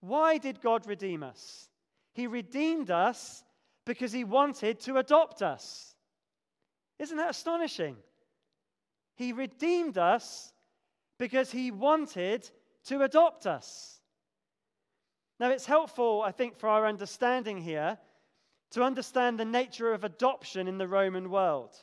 Why 0.00 0.38
did 0.38 0.60
God 0.60 0.86
redeem 0.86 1.22
us? 1.22 1.68
He 2.12 2.26
redeemed 2.26 2.90
us 2.90 3.42
because 3.88 4.12
he 4.12 4.22
wanted 4.22 4.78
to 4.80 4.98
adopt 4.98 5.40
us. 5.40 5.94
Isn't 6.98 7.16
that 7.16 7.30
astonishing? 7.30 7.96
He 9.16 9.32
redeemed 9.32 9.96
us 9.96 10.52
because 11.18 11.50
he 11.50 11.70
wanted 11.70 12.48
to 12.84 13.00
adopt 13.00 13.46
us. 13.46 13.98
Now, 15.40 15.48
it's 15.48 15.64
helpful, 15.64 16.20
I 16.20 16.32
think, 16.32 16.58
for 16.58 16.68
our 16.68 16.86
understanding 16.86 17.62
here 17.62 17.96
to 18.72 18.82
understand 18.82 19.40
the 19.40 19.46
nature 19.46 19.94
of 19.94 20.04
adoption 20.04 20.68
in 20.68 20.76
the 20.76 20.86
Roman 20.86 21.30
world. 21.30 21.74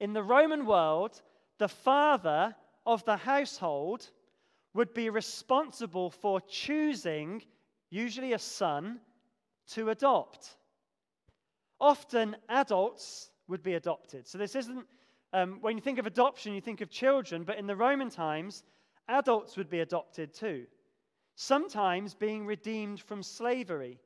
In 0.00 0.12
the 0.12 0.24
Roman 0.24 0.66
world, 0.66 1.22
the 1.58 1.68
father 1.68 2.56
of 2.84 3.04
the 3.04 3.16
household 3.16 4.10
would 4.74 4.92
be 4.92 5.08
responsible 5.08 6.10
for 6.10 6.40
choosing, 6.40 7.44
usually 7.90 8.32
a 8.32 8.40
son, 8.40 8.98
to 9.68 9.90
adopt. 9.90 10.56
Often 11.80 12.36
adults 12.48 13.30
would 13.48 13.62
be 13.62 13.74
adopted. 13.74 14.26
So 14.26 14.38
this 14.38 14.54
isn't, 14.54 14.86
um, 15.32 15.58
when 15.60 15.76
you 15.76 15.82
think 15.82 15.98
of 15.98 16.06
adoption, 16.06 16.54
you 16.54 16.60
think 16.60 16.80
of 16.80 16.90
children, 16.90 17.44
but 17.44 17.58
in 17.58 17.66
the 17.66 17.76
Roman 17.76 18.10
times, 18.10 18.64
adults 19.08 19.56
would 19.56 19.68
be 19.68 19.80
adopted 19.80 20.32
too. 20.34 20.66
Sometimes 21.34 22.14
being 22.14 22.46
redeemed 22.46 23.00
from 23.00 23.22
slavery. 23.22 23.98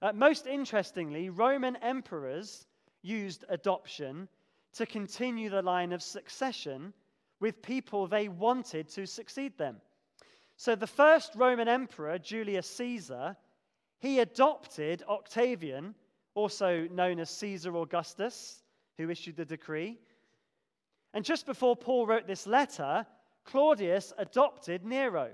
Uh, 0.00 0.12
most 0.12 0.46
interestingly, 0.46 1.28
Roman 1.28 1.76
emperors 1.76 2.66
used 3.02 3.44
adoption 3.48 4.28
to 4.74 4.86
continue 4.86 5.48
the 5.50 5.62
line 5.62 5.92
of 5.92 6.02
succession 6.02 6.92
with 7.40 7.62
people 7.62 8.06
they 8.06 8.28
wanted 8.28 8.88
to 8.88 9.06
succeed 9.06 9.56
them. 9.58 9.76
So 10.56 10.74
the 10.74 10.86
first 10.86 11.34
Roman 11.34 11.68
emperor, 11.68 12.18
Julius 12.18 12.68
Caesar, 12.70 13.36
he 13.98 14.20
adopted 14.20 15.02
Octavian, 15.08 15.94
also 16.36 16.86
known 16.92 17.18
as 17.18 17.30
Caesar 17.30 17.74
Augustus, 17.76 18.62
who 18.98 19.10
issued 19.10 19.36
the 19.36 19.44
decree. 19.44 19.98
And 21.14 21.24
just 21.24 21.46
before 21.46 21.74
Paul 21.74 22.06
wrote 22.06 22.26
this 22.26 22.46
letter, 22.46 23.06
Claudius 23.46 24.12
adopted 24.18 24.84
Nero. 24.84 25.30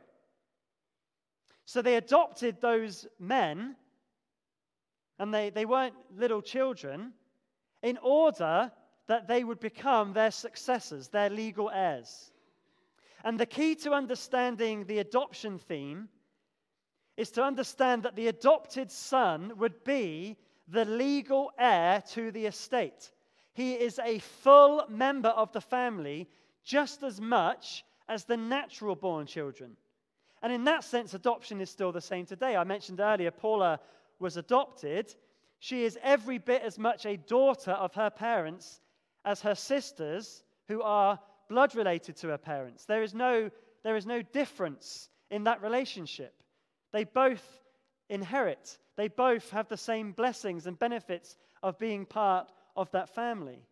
So 1.64 1.82
they 1.82 1.96
adopted 1.96 2.60
those 2.60 3.06
men, 3.18 3.74
and 5.18 5.34
they, 5.34 5.50
they 5.50 5.64
weren't 5.64 5.94
little 6.16 6.40
children, 6.40 7.12
in 7.82 7.98
order 7.98 8.70
that 9.08 9.26
they 9.26 9.42
would 9.42 9.58
become 9.58 10.12
their 10.12 10.30
successors, 10.30 11.08
their 11.08 11.30
legal 11.30 11.68
heirs. 11.68 12.30
And 13.24 13.38
the 13.38 13.46
key 13.46 13.74
to 13.76 13.90
understanding 13.90 14.84
the 14.84 14.98
adoption 15.00 15.58
theme 15.58 16.08
is 17.16 17.32
to 17.32 17.42
understand 17.42 18.04
that 18.04 18.14
the 18.14 18.28
adopted 18.28 18.90
son 18.90 19.52
would 19.56 19.82
be 19.82 20.36
the 20.72 20.84
legal 20.86 21.52
heir 21.58 22.02
to 22.12 22.30
the 22.30 22.46
estate. 22.46 23.10
He 23.52 23.74
is 23.74 23.98
a 23.98 24.18
full 24.18 24.84
member 24.88 25.28
of 25.28 25.52
the 25.52 25.60
family 25.60 26.28
just 26.64 27.02
as 27.02 27.20
much 27.20 27.84
as 28.08 28.24
the 28.24 28.36
natural 28.36 28.96
born 28.96 29.26
children. 29.26 29.76
And 30.42 30.52
in 30.52 30.64
that 30.64 30.82
sense, 30.82 31.14
adoption 31.14 31.60
is 31.60 31.70
still 31.70 31.92
the 31.92 32.00
same 32.00 32.26
today. 32.26 32.56
I 32.56 32.64
mentioned 32.64 33.00
earlier, 33.00 33.30
Paula 33.30 33.78
was 34.18 34.36
adopted. 34.36 35.14
She 35.60 35.84
is 35.84 35.98
every 36.02 36.38
bit 36.38 36.62
as 36.62 36.78
much 36.78 37.06
a 37.06 37.16
daughter 37.16 37.72
of 37.72 37.94
her 37.94 38.10
parents 38.10 38.80
as 39.24 39.42
her 39.42 39.54
sisters, 39.54 40.42
who 40.68 40.82
are 40.82 41.18
blood 41.48 41.74
related 41.74 42.16
to 42.16 42.28
her 42.28 42.38
parents. 42.38 42.86
There 42.86 43.02
is 43.02 43.14
no, 43.14 43.50
there 43.84 43.96
is 43.96 44.06
no 44.06 44.22
difference 44.22 45.10
in 45.30 45.44
that 45.44 45.62
relationship. 45.62 46.34
They 46.92 47.04
both 47.04 47.42
inherit, 48.08 48.78
they 48.96 49.08
both 49.08 49.50
have 49.50 49.68
the 49.68 49.76
same 49.76 50.12
blessings 50.12 50.66
and 50.66 50.78
benefits 50.78 51.36
of 51.62 51.78
being 51.78 52.04
part 52.04 52.50
of 52.76 52.90
that 52.92 53.14
family. 53.14 53.62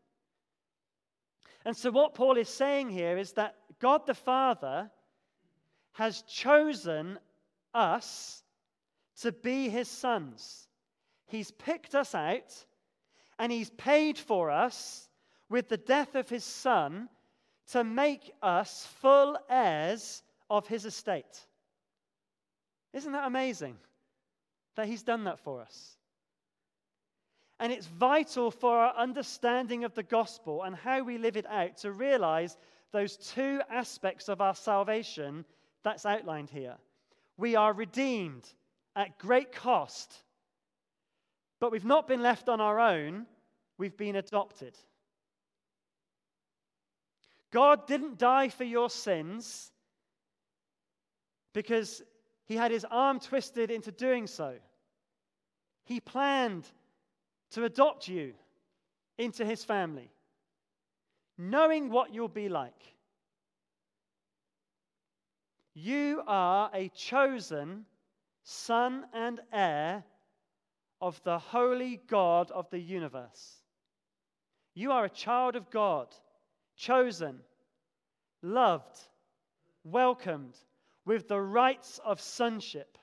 And 1.64 1.76
so, 1.76 1.90
what 1.90 2.14
Paul 2.14 2.37
is 2.37 2.48
saying 2.48 2.90
here 2.90 3.18
is 3.18 3.33
that 3.33 3.56
God 3.80 4.06
the 4.06 4.14
Father 4.14 4.90
has 5.92 6.22
chosen 6.22 7.18
us 7.74 8.42
to 9.20 9.33
be 9.33 9.68
his 9.68 9.88
sons. 9.88 10.68
He's 11.26 11.50
picked 11.50 11.94
us 11.94 12.14
out 12.14 12.64
and 13.38 13.52
he's 13.52 13.70
paid 13.70 14.18
for 14.18 14.50
us 14.50 15.09
with 15.48 15.68
the 15.68 15.76
death 15.76 16.14
of 16.14 16.28
his 16.28 16.44
son 16.44 17.09
to 17.72 17.85
make 17.85 18.33
us 18.42 18.87
full 19.00 19.37
heirs 19.48 20.22
of 20.48 20.66
his 20.66 20.85
estate. 20.85 21.46
Isn't 22.92 23.12
that 23.12 23.26
amazing 23.26 23.76
that 24.76 24.87
he's 24.87 25.02
done 25.02 25.24
that 25.24 25.40
for 25.40 25.61
us? 25.61 25.96
And 27.59 27.72
it's 27.72 27.87
vital 27.87 28.50
for 28.50 28.78
our 28.78 28.94
understanding 28.96 29.85
of 29.85 29.94
the 29.94 30.02
gospel 30.02 30.62
and 30.62 30.74
how 30.74 31.02
we 31.02 31.18
live 31.18 31.37
it 31.37 31.46
out 31.46 31.76
to 31.78 31.92
realize 31.92 32.56
those 32.92 33.16
two 33.16 33.61
aspects 33.70 34.28
of 34.28 34.40
our 34.40 34.54
salvation 34.54 35.44
that's 35.83 36.06
outlined 36.06 36.50
here. 36.50 36.76
We 37.37 37.56
are 37.56 37.72
redeemed 37.72 38.48
at 38.96 39.18
great 39.18 39.52
cost, 39.52 40.14
but 41.61 41.70
we've 41.70 41.85
not 41.85 42.09
been 42.09 42.22
left 42.22 42.48
on 42.48 42.61
our 42.61 42.80
own, 42.80 43.26
we've 43.78 43.96
been 43.96 44.16
adopted. 44.16 44.76
God 47.50 47.87
didn't 47.87 48.18
die 48.18 48.48
for 48.48 48.64
your 48.64 48.88
sins 48.88 49.70
because 51.52 52.02
he 52.50 52.56
had 52.56 52.72
his 52.72 52.84
arm 52.90 53.20
twisted 53.20 53.70
into 53.70 53.92
doing 53.92 54.26
so. 54.26 54.56
He 55.84 56.00
planned 56.00 56.66
to 57.52 57.62
adopt 57.62 58.08
you 58.08 58.34
into 59.18 59.44
his 59.44 59.62
family, 59.62 60.10
knowing 61.38 61.90
what 61.90 62.12
you'll 62.12 62.26
be 62.26 62.48
like. 62.48 62.96
You 65.74 66.24
are 66.26 66.72
a 66.74 66.88
chosen 66.88 67.84
son 68.42 69.04
and 69.12 69.38
heir 69.52 70.02
of 71.00 71.22
the 71.22 71.38
holy 71.38 72.00
God 72.08 72.50
of 72.50 72.68
the 72.70 72.80
universe. 72.80 73.62
You 74.74 74.90
are 74.90 75.04
a 75.04 75.08
child 75.08 75.54
of 75.54 75.70
God 75.70 76.08
chosen, 76.76 77.42
loved, 78.42 78.98
welcomed 79.84 80.56
with 81.10 81.26
the 81.26 81.40
rights 81.40 81.98
of 82.04 82.20
sonship. 82.20 82.96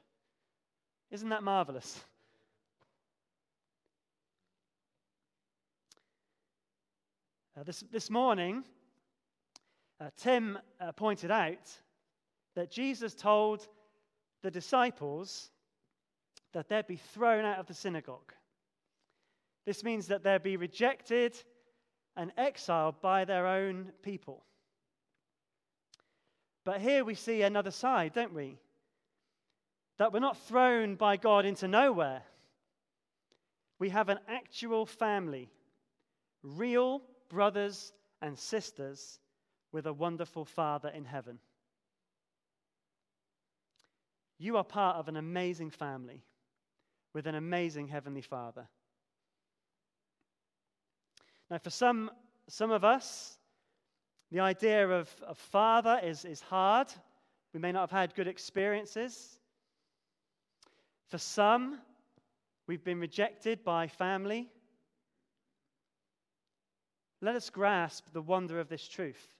Isn't 1.11 1.27
that 1.27 1.43
marvelous? 1.43 1.99
Uh, 7.59 7.63
this, 7.63 7.83
this 7.91 8.09
morning, 8.09 8.63
uh, 9.99 10.05
Tim 10.15 10.57
uh, 10.79 10.93
pointed 10.93 11.31
out 11.31 11.69
that 12.55 12.71
Jesus 12.71 13.13
told 13.13 13.67
the 14.41 14.51
disciples 14.51 15.49
that 16.53 16.69
they'd 16.69 16.87
be 16.87 17.01
thrown 17.13 17.43
out 17.43 17.59
of 17.59 17.65
the 17.65 17.73
synagogue. 17.73 18.31
This 19.65 19.83
means 19.83 20.07
that 20.07 20.23
they'd 20.23 20.41
be 20.41 20.55
rejected 20.55 21.35
and 22.15 22.31
exiled 22.37 23.01
by 23.01 23.25
their 23.25 23.47
own 23.47 23.91
people. 24.01 24.45
But 26.67 26.82
here 26.82 27.06
we 27.06 27.15
see 27.15 27.43
another 27.43 27.71
side, 27.71 28.12
don't 28.12 28.34
we? 28.34 28.58
That 29.99 30.12
we're 30.12 30.19
not 30.19 30.38
thrown 30.38 30.95
by 30.95 31.15
God 31.15 31.45
into 31.45 31.65
nowhere. 31.65 32.23
We 33.80 33.88
have 33.88 34.10
an 34.10 34.19
actual 34.27 34.86
family, 34.86 35.49
real 36.43 37.03
brothers 37.30 37.93
and 38.21 38.38
sisters 38.38 39.17
with 39.71 39.86
a 39.86 39.93
wonderful 39.93 40.43
Father 40.43 40.89
in 40.89 41.06
heaven. 41.06 41.39
You 44.38 44.58
are 44.58 44.65
part 44.65 44.97
of 44.97 45.08
an 45.08 45.15
amazing 45.15 45.69
family 45.69 46.21
with 47.13 47.27
an 47.27 47.36
amazing 47.36 47.88
Heavenly 47.88 48.23
Father. 48.23 48.67
Now, 51.49 51.60
for 51.60 51.69
some, 51.69 52.12
some 52.49 52.71
of 52.71 52.84
us, 52.84 53.38
the 54.31 54.39
idea 54.39 54.87
of, 54.87 55.09
of 55.25 55.37
father 55.37 55.99
is, 56.03 56.25
is 56.25 56.41
hard. 56.41 56.87
We 57.53 57.59
may 57.59 57.71
not 57.71 57.89
have 57.89 57.99
had 57.99 58.15
good 58.15 58.27
experiences. 58.27 59.39
For 61.07 61.17
some, 61.17 61.79
we've 62.67 62.83
been 62.83 62.99
rejected 62.99 63.63
by 63.63 63.87
family. 63.87 64.49
Let 67.21 67.35
us 67.35 67.49
grasp 67.49 68.05
the 68.13 68.21
wonder 68.21 68.59
of 68.59 68.67
this 68.67 68.87
truth. 68.87 69.35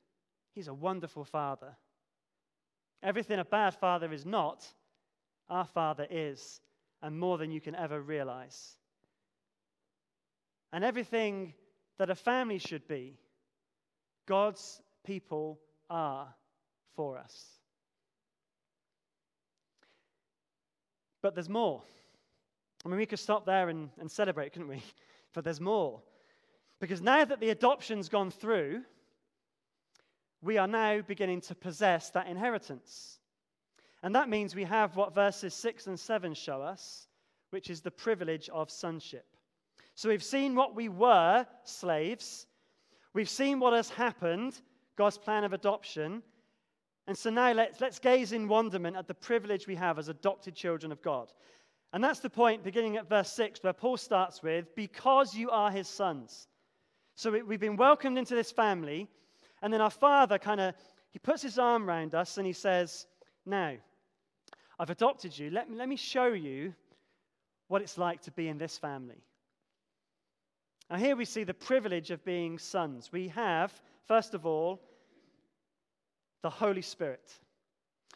He's 0.56 0.70
a 0.70 0.74
wonderful 0.74 1.26
father. 1.26 1.76
Everything 3.04 3.40
a 3.40 3.46
bad 3.46 3.76
father 3.76 4.12
is 4.12 4.26
not, 4.26 4.66
our 5.50 5.66
father 5.66 6.08
is, 6.10 6.62
and 7.02 7.20
more 7.20 7.38
than 7.38 7.52
you 7.52 7.62
can 7.62 7.76
ever 7.76 8.02
realize. 8.02 8.78
And 10.74 10.84
everything 10.84 11.54
that 12.00 12.10
a 12.10 12.16
family 12.16 12.58
should 12.58 12.88
be, 12.88 13.20
God's 14.28 14.82
people 15.04 15.60
are 15.90 16.28
for 16.96 17.18
us. 17.18 17.58
But 21.22 21.34
there's 21.34 21.50
more. 21.50 21.82
I 22.86 22.90
mean, 22.90 22.98
we 22.98 23.06
could 23.06 23.20
stop 23.20 23.46
there 23.46 23.70
and, 23.70 23.90
and 24.00 24.10
celebrate, 24.10 24.54
couldn't 24.54 24.68
we? 24.68 24.84
But 25.34 25.44
there's 25.44 25.62
more. 25.62 26.02
Because 26.80 27.02
now 27.02 27.24
that 27.24 27.40
the 27.40 27.50
adoption's 27.50 28.10
gone 28.10 28.32
through, 28.32 28.82
we 30.42 30.58
are 30.58 30.68
now 30.68 31.02
beginning 31.02 31.42
to 31.42 31.54
possess 31.54 32.10
that 32.12 32.28
inheritance. 32.28 33.20
And 34.02 34.16
that 34.16 34.30
means 34.30 34.56
we 34.56 34.64
have 34.64 34.96
what 34.96 35.14
verses 35.14 35.54
6 35.54 35.88
and 35.88 36.00
7 36.00 36.34
show 36.34 36.62
us, 36.62 37.08
which 37.52 37.70
is 37.70 37.82
the 37.82 37.92
privilege 37.92 38.50
of 38.50 38.72
sonship. 38.72 39.26
So 39.96 40.10
we've 40.10 40.24
seen 40.24 40.56
what 40.56 40.76
we 40.76 40.90
were, 40.90 41.46
slaves. 41.64 42.48
We've 43.18 43.28
seen 43.28 43.60
what 43.60 43.74
has 43.74 43.90
happened, 43.90 44.62
God's 44.96 45.18
plan 45.18 45.44
of 45.44 45.52
adoption. 45.52 46.22
And 47.08 47.18
so 47.18 47.32
now 47.32 47.52
let's, 47.52 47.82
let's 47.82 47.98
gaze 47.98 48.32
in 48.32 48.48
wonderment 48.48 48.96
at 48.96 49.08
the 49.08 49.16
privilege 49.16 49.66
we 49.66 49.74
have 49.74 49.98
as 49.98 50.08
adopted 50.08 50.54
children 50.54 50.92
of 50.92 51.02
God. 51.02 51.34
And 51.94 52.04
that's 52.04 52.20
the 52.20 52.30
point, 52.30 52.64
beginning 52.64 52.96
at 52.96 53.10
verse 53.10 53.32
6, 53.32 53.64
where 53.64 53.74
Paul 53.74 53.98
starts 53.98 54.44
with, 54.44 54.68
because 54.76 55.34
you 55.34 55.50
are 55.50 55.72
his 55.72 55.88
sons. 55.88 56.48
So 57.16 57.32
we, 57.32 57.42
we've 57.42 57.60
been 57.60 57.76
welcomed 57.76 58.20
into 58.20 58.36
this 58.36 58.52
family, 58.52 59.08
and 59.64 59.74
then 59.74 59.82
our 59.82 59.90
father 59.90 60.38
kind 60.38 60.62
of, 60.62 60.76
he 61.10 61.18
puts 61.18 61.42
his 61.42 61.58
arm 61.58 61.90
around 61.90 62.14
us 62.14 62.38
and 62.38 62.46
he 62.46 62.54
says, 62.54 63.08
Now, 63.48 63.74
I've 64.78 64.92
adopted 64.92 65.36
you. 65.36 65.50
Let 65.50 65.72
me, 65.72 65.76
let 65.76 65.90
me 65.90 65.96
show 65.96 66.28
you 66.28 66.76
what 67.68 67.82
it's 67.82 67.98
like 67.98 68.22
to 68.22 68.32
be 68.32 68.48
in 68.48 68.60
this 68.60 68.78
family. 68.78 69.24
Now, 70.90 70.98
here 70.98 71.16
we 71.16 71.26
see 71.26 71.44
the 71.44 71.54
privilege 71.54 72.12
of 72.12 72.24
being 72.24 72.58
sons. 72.58 73.12
We 73.12 73.28
have, 73.30 73.74
first 74.06 74.34
of 74.34 74.46
all, 74.46 74.82
the 76.42 76.50
Holy 76.50 76.82
Spirit. 76.82 77.34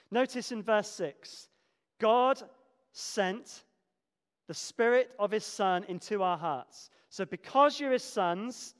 Notice 0.10 0.52
in 0.52 0.64
verse 0.64 0.90
6 0.90 1.50
God 2.00 2.42
sent 2.94 3.64
the 4.48 4.54
Spirit 4.54 5.12
of 5.20 5.32
His 5.32 5.46
Son 5.46 5.84
into 5.88 6.24
our 6.24 6.38
hearts. 6.38 6.90
So, 7.10 7.26
because 7.26 7.80
you're 7.80 7.92
His 7.92 8.04
sons, 8.04 8.74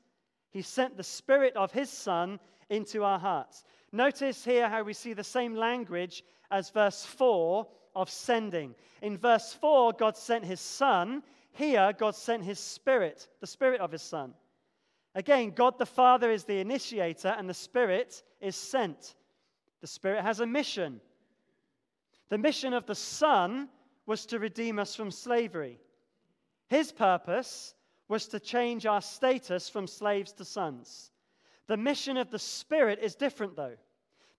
He 0.52 0.62
sent 0.62 0.96
the 0.96 1.04
Spirit 1.04 1.56
of 1.56 1.72
His 1.72 1.90
Son 1.90 2.40
into 2.70 3.04
our 3.04 3.20
hearts. 3.20 3.66
Notice 3.92 4.46
here 4.46 4.70
how 4.70 4.84
we 4.84 4.94
see 4.94 5.14
the 5.14 5.24
same 5.24 5.56
language 5.56 6.24
as 6.50 6.70
verse 6.70 7.06
4 7.06 7.68
of 7.96 8.10
sending. 8.10 8.74
In 9.02 9.18
verse 9.18 9.54
4, 9.54 9.94
God 9.94 10.16
sent 10.16 10.46
His 10.46 10.62
Son. 10.62 11.24
Here, 11.52 11.94
God 11.98 12.16
sent 12.16 12.44
His 12.44 12.60
Spirit, 12.60 13.28
the 13.40 13.48
Spirit 13.48 13.82
of 13.82 13.92
His 13.92 14.02
Son. 14.02 14.34
Again, 15.14 15.52
God 15.52 15.78
the 15.78 15.86
Father 15.86 16.32
is 16.32 16.46
the 16.46 16.60
initiator, 16.60 17.36
and 17.38 17.50
the 17.50 17.54
Spirit 17.54 18.24
is 18.40 18.56
sent. 18.56 19.16
The 19.82 19.88
Spirit 19.88 20.24
has 20.24 20.40
a 20.40 20.46
mission. 20.46 21.02
The 22.30 22.38
mission 22.38 22.74
of 22.74 22.86
the 22.86 22.96
Son 22.96 23.68
was 24.06 24.26
to 24.28 24.40
redeem 24.40 24.80
us 24.80 24.96
from 24.96 25.12
slavery. 25.12 25.80
His 26.70 26.92
purpose 26.92 27.76
was 28.08 28.28
to 28.28 28.40
change 28.40 28.86
our 28.86 29.02
status 29.02 29.68
from 29.68 29.88
slaves 29.88 30.32
to 30.34 30.46
sons. 30.46 31.12
The 31.68 31.78
mission 31.78 32.18
of 32.18 32.30
the 32.30 32.40
Spirit 32.40 33.00
is 33.02 33.16
different, 33.16 33.56
though. 33.56 33.76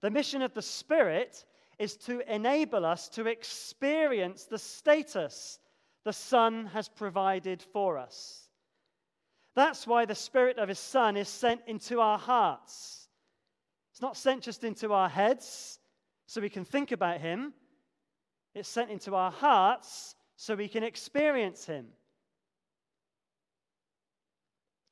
The 0.01 0.11
mission 0.11 0.43
of 0.43 0.55
the 0.55 0.63
Spirit 0.63 1.45
is 1.79 1.97
to 1.97 2.21
enable 2.33 2.85
us 2.85 3.09
to 3.11 3.27
experience 3.27 4.45
the 4.45 4.59
status 4.59 5.59
the 6.05 6.13
Son 6.13 6.67
has 6.67 6.89
provided 6.89 7.63
for 7.63 7.99
us. 7.99 8.49
That's 9.55 9.87
why 9.87 10.05
the 10.05 10.15
Spirit 10.15 10.59
of 10.59 10.69
His 10.69 10.79
Son 10.79 11.17
is 11.17 11.29
sent 11.29 11.61
into 11.67 12.01
our 12.01 12.19
hearts. 12.19 13.09
It's 13.93 14.03
not 14.03 14.17
sent 14.17 14.43
just 14.43 14.65
into 14.65 14.93
our 14.93 15.09
heads 15.09 15.79
so 16.27 16.41
we 16.41 16.49
can 16.49 16.65
think 16.65 16.93
about 16.93 17.21
Him, 17.21 17.53
it's 18.55 18.69
sent 18.69 18.91
into 18.91 19.15
our 19.15 19.31
hearts 19.31 20.15
so 20.37 20.55
we 20.55 20.69
can 20.69 20.83
experience 20.83 21.67
Him. 21.67 21.87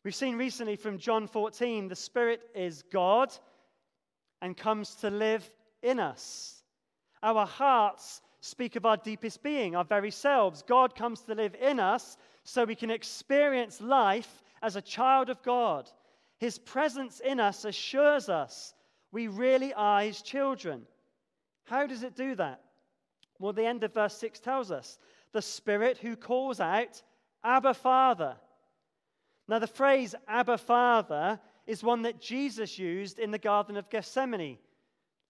We've 0.04 0.14
seen 0.14 0.36
recently 0.36 0.76
from 0.76 0.98
John 0.98 1.26
14 1.26 1.88
the 1.88 1.96
Spirit 1.96 2.40
is 2.54 2.82
God 2.90 3.32
and 4.40 4.56
comes 4.56 4.94
to 4.96 5.10
live 5.10 5.48
in 5.82 6.00
us. 6.00 6.62
Our 7.22 7.46
hearts 7.46 8.22
speak 8.40 8.76
of 8.76 8.86
our 8.86 8.96
deepest 8.96 9.42
being, 9.42 9.76
our 9.76 9.84
very 9.84 10.10
selves. 10.10 10.62
God 10.62 10.94
comes 10.94 11.20
to 11.22 11.34
live 11.34 11.54
in 11.60 11.78
us 11.78 12.16
so 12.44 12.64
we 12.64 12.74
can 12.74 12.90
experience 12.90 13.80
life 13.80 14.42
as 14.62 14.76
a 14.76 14.82
child 14.82 15.28
of 15.28 15.42
God. 15.42 15.90
His 16.38 16.58
presence 16.58 17.20
in 17.20 17.38
us 17.38 17.64
assures 17.64 18.28
us 18.28 18.74
we 19.12 19.28
really 19.28 19.74
are 19.74 20.02
His 20.02 20.22
children. 20.22 20.82
How 21.64 21.86
does 21.86 22.02
it 22.02 22.16
do 22.16 22.34
that? 22.36 22.60
Well, 23.38 23.52
the 23.52 23.66
end 23.66 23.84
of 23.84 23.94
verse 23.94 24.16
6 24.16 24.40
tells 24.40 24.70
us 24.70 24.98
the 25.32 25.42
Spirit 25.42 25.98
who 25.98 26.16
calls 26.16 26.60
out, 26.60 27.02
Abba, 27.44 27.74
Father. 27.74 28.36
Now, 29.48 29.58
the 29.58 29.66
phrase 29.66 30.14
Abba, 30.28 30.58
Father 30.58 31.40
is 31.66 31.82
one 31.82 32.02
that 32.02 32.20
Jesus 32.20 32.78
used 32.78 33.18
in 33.18 33.30
the 33.30 33.38
Garden 33.38 33.76
of 33.76 33.88
Gethsemane. 33.90 34.58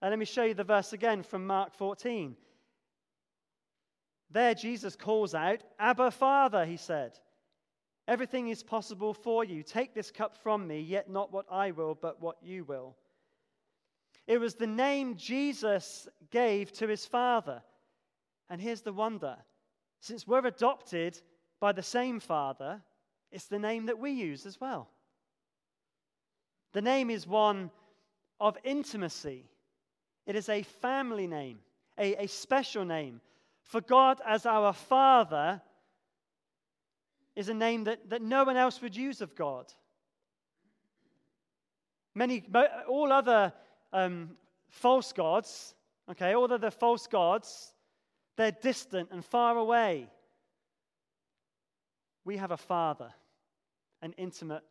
And 0.02 0.10
let 0.10 0.18
me 0.18 0.24
show 0.24 0.44
you 0.44 0.54
the 0.54 0.64
verse 0.64 0.92
again 0.92 1.22
from 1.22 1.46
Mark 1.46 1.74
14. 1.74 2.36
There, 4.30 4.54
Jesus 4.54 4.94
calls 4.96 5.34
out, 5.34 5.62
Abba, 5.78 6.10
Father, 6.10 6.64
he 6.64 6.76
said. 6.76 7.18
Everything 8.06 8.48
is 8.48 8.62
possible 8.62 9.14
for 9.14 9.44
you. 9.44 9.62
Take 9.62 9.94
this 9.94 10.10
cup 10.10 10.36
from 10.36 10.66
me, 10.66 10.80
yet 10.80 11.10
not 11.10 11.32
what 11.32 11.46
I 11.50 11.70
will, 11.72 11.94
but 11.94 12.20
what 12.20 12.36
you 12.42 12.64
will. 12.64 12.96
It 14.26 14.38
was 14.38 14.54
the 14.54 14.66
name 14.66 15.16
Jesus 15.16 16.08
gave 16.30 16.72
to 16.74 16.86
his 16.86 17.06
Father. 17.06 17.62
And 18.48 18.60
here's 18.60 18.82
the 18.82 18.92
wonder 18.92 19.36
since 20.00 20.26
we're 20.26 20.46
adopted 20.46 21.20
by 21.60 21.72
the 21.72 21.82
same 21.82 22.20
Father, 22.20 22.80
it's 23.30 23.46
the 23.46 23.58
name 23.58 23.86
that 23.86 23.98
we 23.98 24.12
use 24.12 24.46
as 24.46 24.60
well. 24.60 24.88
The 26.72 26.82
name 26.82 27.10
is 27.10 27.26
one 27.26 27.70
of 28.40 28.56
intimacy, 28.64 29.44
it 30.26 30.36
is 30.36 30.48
a 30.48 30.62
family 30.62 31.26
name, 31.26 31.58
a, 31.98 32.24
a 32.24 32.26
special 32.26 32.84
name. 32.84 33.20
For 33.70 33.80
God 33.80 34.20
as 34.26 34.46
our 34.46 34.72
Father 34.72 35.62
is 37.36 37.48
a 37.48 37.54
name 37.54 37.84
that, 37.84 38.10
that 38.10 38.20
no 38.20 38.42
one 38.42 38.56
else 38.56 38.82
would 38.82 38.96
use 38.96 39.20
of 39.20 39.36
God. 39.36 39.72
Many, 42.16 42.42
all 42.88 43.12
other 43.12 43.52
um, 43.92 44.30
false 44.70 45.12
gods, 45.12 45.76
okay, 46.10 46.34
all 46.34 46.52
other 46.52 46.72
false 46.72 47.06
gods 47.06 47.72
they're 48.36 48.50
distant 48.50 49.10
and 49.12 49.24
far 49.24 49.56
away. 49.56 50.08
We 52.24 52.38
have 52.38 52.50
a 52.50 52.56
father, 52.56 53.12
an 54.02 54.14
intimate 54.18 54.64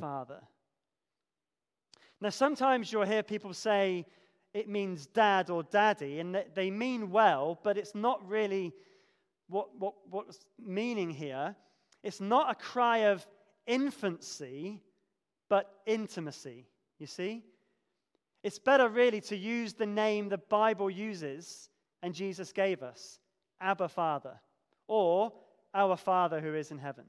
father. 0.00 0.40
Now, 2.20 2.30
sometimes 2.30 2.90
you'll 2.90 3.04
hear 3.04 3.22
people 3.22 3.54
say 3.54 4.06
it 4.54 4.68
means 4.68 5.06
dad 5.06 5.50
or 5.50 5.64
daddy, 5.64 6.20
and 6.20 6.42
they 6.54 6.70
mean 6.70 7.10
well, 7.10 7.58
but 7.62 7.76
it's 7.76 7.94
not 7.94 8.26
really 8.26 8.72
what, 9.48 9.68
what, 9.78 9.94
what's 10.08 10.46
meaning 10.64 11.10
here. 11.10 11.54
It's 12.02 12.20
not 12.20 12.50
a 12.50 12.54
cry 12.54 12.98
of 12.98 13.26
infancy, 13.66 14.80
but 15.50 15.70
intimacy. 15.86 16.66
You 16.98 17.06
see? 17.06 17.42
It's 18.42 18.58
better, 18.58 18.88
really, 18.88 19.20
to 19.22 19.36
use 19.36 19.74
the 19.74 19.86
name 19.86 20.28
the 20.28 20.38
Bible 20.38 20.88
uses 20.88 21.68
and 22.04 22.14
Jesus 22.14 22.52
gave 22.52 22.82
us 22.82 23.18
Abba, 23.62 23.88
Father, 23.88 24.38
or 24.86 25.32
Our 25.72 25.96
Father 25.96 26.38
who 26.38 26.54
is 26.54 26.70
in 26.70 26.76
heaven. 26.76 27.06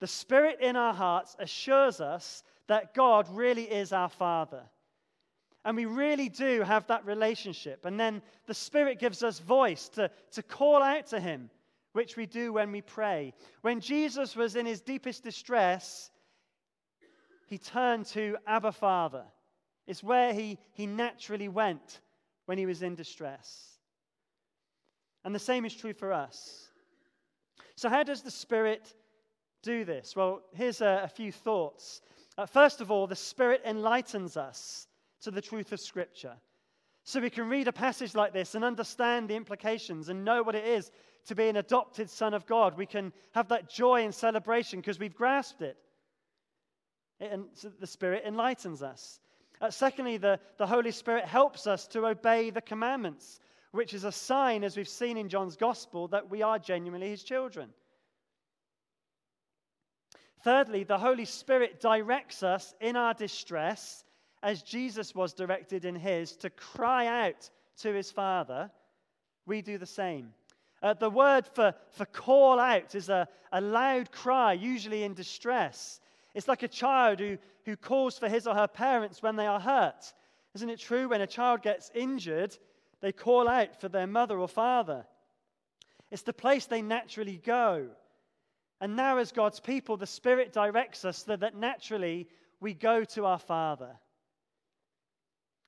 The 0.00 0.06
Spirit 0.06 0.60
in 0.62 0.76
our 0.76 0.94
hearts 0.94 1.36
assures 1.38 2.00
us 2.00 2.42
that 2.68 2.94
God 2.94 3.28
really 3.30 3.64
is 3.64 3.92
our 3.92 4.08
Father. 4.08 4.62
And 5.66 5.76
we 5.76 5.84
really 5.84 6.28
do 6.28 6.62
have 6.62 6.86
that 6.86 7.04
relationship. 7.04 7.84
And 7.84 7.98
then 7.98 8.22
the 8.46 8.54
Spirit 8.54 9.00
gives 9.00 9.24
us 9.24 9.40
voice 9.40 9.88
to, 9.90 10.08
to 10.30 10.42
call 10.44 10.80
out 10.80 11.08
to 11.08 11.18
Him, 11.18 11.50
which 11.92 12.16
we 12.16 12.24
do 12.24 12.52
when 12.52 12.70
we 12.70 12.80
pray. 12.80 13.34
When 13.62 13.80
Jesus 13.80 14.36
was 14.36 14.54
in 14.54 14.64
his 14.64 14.80
deepest 14.80 15.24
distress, 15.24 16.12
he 17.48 17.58
turned 17.58 18.06
to 18.06 18.36
Abba 18.46 18.70
Father. 18.70 19.24
It's 19.88 20.04
where 20.04 20.32
he, 20.32 20.56
he 20.72 20.86
naturally 20.86 21.48
went 21.48 22.00
when 22.44 22.58
he 22.58 22.66
was 22.66 22.82
in 22.82 22.94
distress. 22.94 23.80
And 25.24 25.34
the 25.34 25.40
same 25.40 25.64
is 25.64 25.74
true 25.74 25.94
for 25.94 26.12
us. 26.12 26.68
So, 27.74 27.88
how 27.88 28.04
does 28.04 28.22
the 28.22 28.30
Spirit 28.30 28.94
do 29.64 29.84
this? 29.84 30.14
Well, 30.14 30.42
here's 30.54 30.80
a, 30.80 31.00
a 31.02 31.08
few 31.08 31.32
thoughts. 31.32 32.02
Uh, 32.38 32.46
first 32.46 32.80
of 32.80 32.92
all, 32.92 33.08
the 33.08 33.16
Spirit 33.16 33.62
enlightens 33.64 34.36
us 34.36 34.85
to 35.22 35.30
the 35.30 35.40
truth 35.40 35.72
of 35.72 35.80
Scripture. 35.80 36.34
So 37.04 37.20
we 37.20 37.30
can 37.30 37.48
read 37.48 37.68
a 37.68 37.72
passage 37.72 38.14
like 38.14 38.32
this 38.32 38.54
and 38.54 38.64
understand 38.64 39.28
the 39.28 39.36
implications 39.36 40.08
and 40.08 40.24
know 40.24 40.42
what 40.42 40.54
it 40.54 40.64
is 40.64 40.90
to 41.26 41.34
be 41.34 41.48
an 41.48 41.56
adopted 41.56 42.10
son 42.10 42.34
of 42.34 42.46
God. 42.46 42.76
We 42.76 42.86
can 42.86 43.12
have 43.32 43.48
that 43.48 43.68
joy 43.68 44.04
and 44.04 44.14
celebration 44.14 44.80
because 44.80 44.98
we've 44.98 45.14
grasped 45.14 45.62
it. 45.62 45.76
And 47.20 47.46
so 47.54 47.70
the 47.80 47.86
Spirit 47.86 48.24
enlightens 48.26 48.82
us. 48.82 49.20
Uh, 49.60 49.70
secondly, 49.70 50.16
the, 50.16 50.38
the 50.58 50.66
Holy 50.66 50.90
Spirit 50.90 51.24
helps 51.24 51.66
us 51.66 51.86
to 51.88 52.06
obey 52.06 52.50
the 52.50 52.60
commandments, 52.60 53.40
which 53.72 53.94
is 53.94 54.04
a 54.04 54.12
sign, 54.12 54.64
as 54.64 54.76
we've 54.76 54.88
seen 54.88 55.16
in 55.16 55.28
John's 55.28 55.56
Gospel, 55.56 56.08
that 56.08 56.30
we 56.30 56.42
are 56.42 56.58
genuinely 56.58 57.08
his 57.08 57.22
children. 57.22 57.70
Thirdly, 60.42 60.84
the 60.84 60.98
Holy 60.98 61.24
Spirit 61.24 61.80
directs 61.80 62.42
us 62.42 62.74
in 62.80 62.96
our 62.96 63.14
distress, 63.14 64.04
as 64.46 64.62
Jesus 64.62 65.12
was 65.12 65.32
directed 65.32 65.84
in 65.84 65.96
his, 65.96 66.36
to 66.36 66.50
cry 66.50 67.26
out 67.26 67.50
to 67.78 67.92
his 67.92 68.12
Father. 68.12 68.70
We 69.44 69.60
do 69.60 69.76
the 69.76 69.86
same. 69.86 70.32
Uh, 70.80 70.94
the 70.94 71.10
word 71.10 71.48
for, 71.52 71.74
for 71.90 72.04
call 72.04 72.60
out 72.60 72.94
is 72.94 73.08
a, 73.08 73.26
a 73.50 73.60
loud 73.60 74.12
cry, 74.12 74.52
usually 74.52 75.02
in 75.02 75.14
distress. 75.14 76.00
It's 76.32 76.46
like 76.46 76.62
a 76.62 76.68
child 76.68 77.18
who, 77.18 77.38
who 77.64 77.74
calls 77.74 78.20
for 78.20 78.28
his 78.28 78.46
or 78.46 78.54
her 78.54 78.68
parents 78.68 79.20
when 79.20 79.34
they 79.34 79.48
are 79.48 79.58
hurt. 79.58 80.12
Isn't 80.54 80.70
it 80.70 80.78
true? 80.78 81.08
When 81.08 81.22
a 81.22 81.26
child 81.26 81.62
gets 81.62 81.90
injured, 81.92 82.56
they 83.00 83.10
call 83.10 83.48
out 83.48 83.80
for 83.80 83.88
their 83.88 84.06
mother 84.06 84.38
or 84.38 84.46
father. 84.46 85.06
It's 86.12 86.22
the 86.22 86.32
place 86.32 86.66
they 86.66 86.82
naturally 86.82 87.42
go. 87.44 87.88
And 88.80 88.94
now, 88.94 89.18
as 89.18 89.32
God's 89.32 89.58
people, 89.58 89.96
the 89.96 90.06
Spirit 90.06 90.52
directs 90.52 91.04
us 91.04 91.24
so 91.24 91.34
that 91.34 91.56
naturally 91.56 92.28
we 92.60 92.74
go 92.74 93.02
to 93.02 93.24
our 93.24 93.40
Father. 93.40 93.96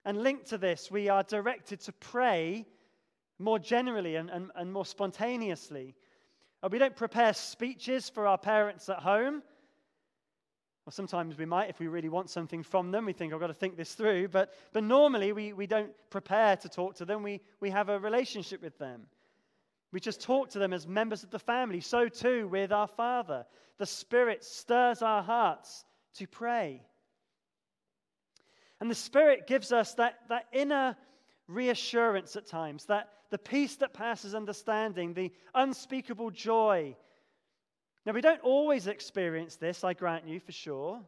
And 0.09 0.23
linked 0.23 0.47
to 0.47 0.57
this, 0.57 0.91
we 0.91 1.11
are 1.11 1.23
directed 1.23 1.81
to 1.81 1.93
pray 1.93 2.65
more 3.39 3.59
generally 3.59 4.17
and, 4.17 4.31
and, 4.31 4.51
and 4.57 4.73
more 4.73 4.87
spontaneously. 4.87 5.95
We 6.71 6.79
don't 6.79 6.97
prepare 6.97 7.35
speeches 7.35 8.09
for 8.09 8.27
our 8.27 8.39
parents 8.39 8.89
at 8.89 9.01
home. 9.01 9.43
Or 10.87 10.93
sometimes 10.93 11.37
we 11.37 11.45
might 11.45 11.69
if 11.69 11.79
we 11.79 11.89
really 11.89 12.09
want 12.09 12.31
something 12.31 12.63
from 12.63 12.91
them. 12.91 13.05
We 13.05 13.13
think, 13.13 13.35
I've 13.35 13.41
got 13.41 13.49
to 13.49 13.53
think 13.53 13.77
this 13.77 13.93
through. 13.93 14.29
But, 14.29 14.55
but 14.73 14.83
normally 14.83 15.33
we, 15.33 15.53
we 15.53 15.67
don't 15.67 15.93
prepare 16.09 16.57
to 16.57 16.71
talk 16.71 16.95
to 16.95 17.05
them, 17.05 17.23
we, 17.23 17.43
we 17.61 17.69
have 17.69 17.91
a 17.91 18.01
relationship 18.01 18.63
with 18.63 18.79
them. 18.79 19.03
We 19.93 20.01
just 20.01 20.23
talk 20.23 20.49
to 20.53 20.59
them 20.59 20.73
as 20.73 20.89
members 20.89 21.23
of 21.23 21.29
the 21.29 21.39
family. 21.39 21.83
So 21.83 22.09
too 22.09 22.49
with 22.49 22.73
our 22.73 22.89
Father. 22.89 23.45
The 23.77 23.85
Spirit 23.85 24.43
stirs 24.43 25.03
our 25.03 25.23
hearts 25.23 25.85
to 26.15 26.27
pray. 26.27 26.81
And 28.81 28.91
the 28.91 28.95
Spirit 28.95 29.47
gives 29.47 29.73
us 29.73 29.95
that, 29.95 30.21
that 30.29 30.47
inner 30.53 30.97
reassurance 31.49 32.37
at 32.37 32.47
times, 32.47 32.85
that 32.87 33.11
the 33.31 33.39
peace 33.39 33.77
that 33.77 33.93
passes 33.93 34.35
understanding, 34.35 35.15
the 35.15 35.33
unspeakable 35.55 36.31
joy. 36.31 36.97
Now, 38.07 38.13
we 38.13 38.21
don't 38.21 38.41
always 38.41 38.87
experience 38.87 39.57
this, 39.57 39.85
I 39.85 39.95
grant 39.95 40.27
you, 40.27 40.41
for 40.41 40.53
sure. 40.53 41.01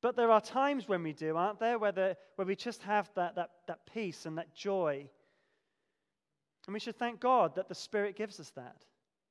But 0.00 0.16
there 0.16 0.30
are 0.30 0.40
times 0.40 0.88
when 0.88 1.02
we 1.02 1.12
do, 1.12 1.36
aren't 1.36 1.60
there, 1.60 1.78
where, 1.78 1.92
the, 1.92 2.16
where 2.36 2.46
we 2.46 2.56
just 2.56 2.82
have 2.82 3.10
that, 3.14 3.34
that, 3.36 3.50
that 3.66 3.80
peace 3.92 4.26
and 4.26 4.38
that 4.38 4.54
joy. 4.54 5.08
And 6.66 6.74
we 6.74 6.80
should 6.80 6.98
thank 6.98 7.20
God 7.20 7.54
that 7.54 7.68
the 7.68 7.74
Spirit 7.74 8.16
gives 8.16 8.38
us 8.38 8.50
that. 8.50 8.84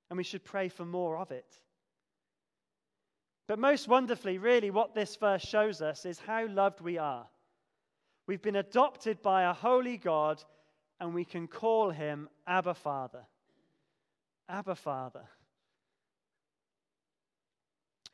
And 0.09 0.17
we 0.17 0.23
should 0.23 0.43
pray 0.43 0.69
for 0.69 0.86
more 0.86 1.17
of 1.17 1.32
it. 1.32 1.59
But 3.47 3.59
most 3.59 3.87
wonderfully, 3.87 4.37
really, 4.37 4.71
what 4.71 4.93
this 4.93 5.15
verse 5.15 5.41
shows 5.41 5.81
us 5.81 6.05
is 6.05 6.19
how 6.19 6.47
loved 6.47 6.81
we 6.81 6.97
are. 6.97 7.25
We've 8.27 8.41
been 8.41 8.57
adopted 8.57 9.21
by 9.21 9.43
a 9.43 9.53
holy 9.53 9.95
God, 9.95 10.43
and 10.99 11.13
we 11.13 11.23
can 11.23 11.47
call 11.47 11.89
him 11.89 12.27
Abba 12.45 12.73
Father. 12.73 13.25
Abba 14.49 14.75
Father. 14.75 15.23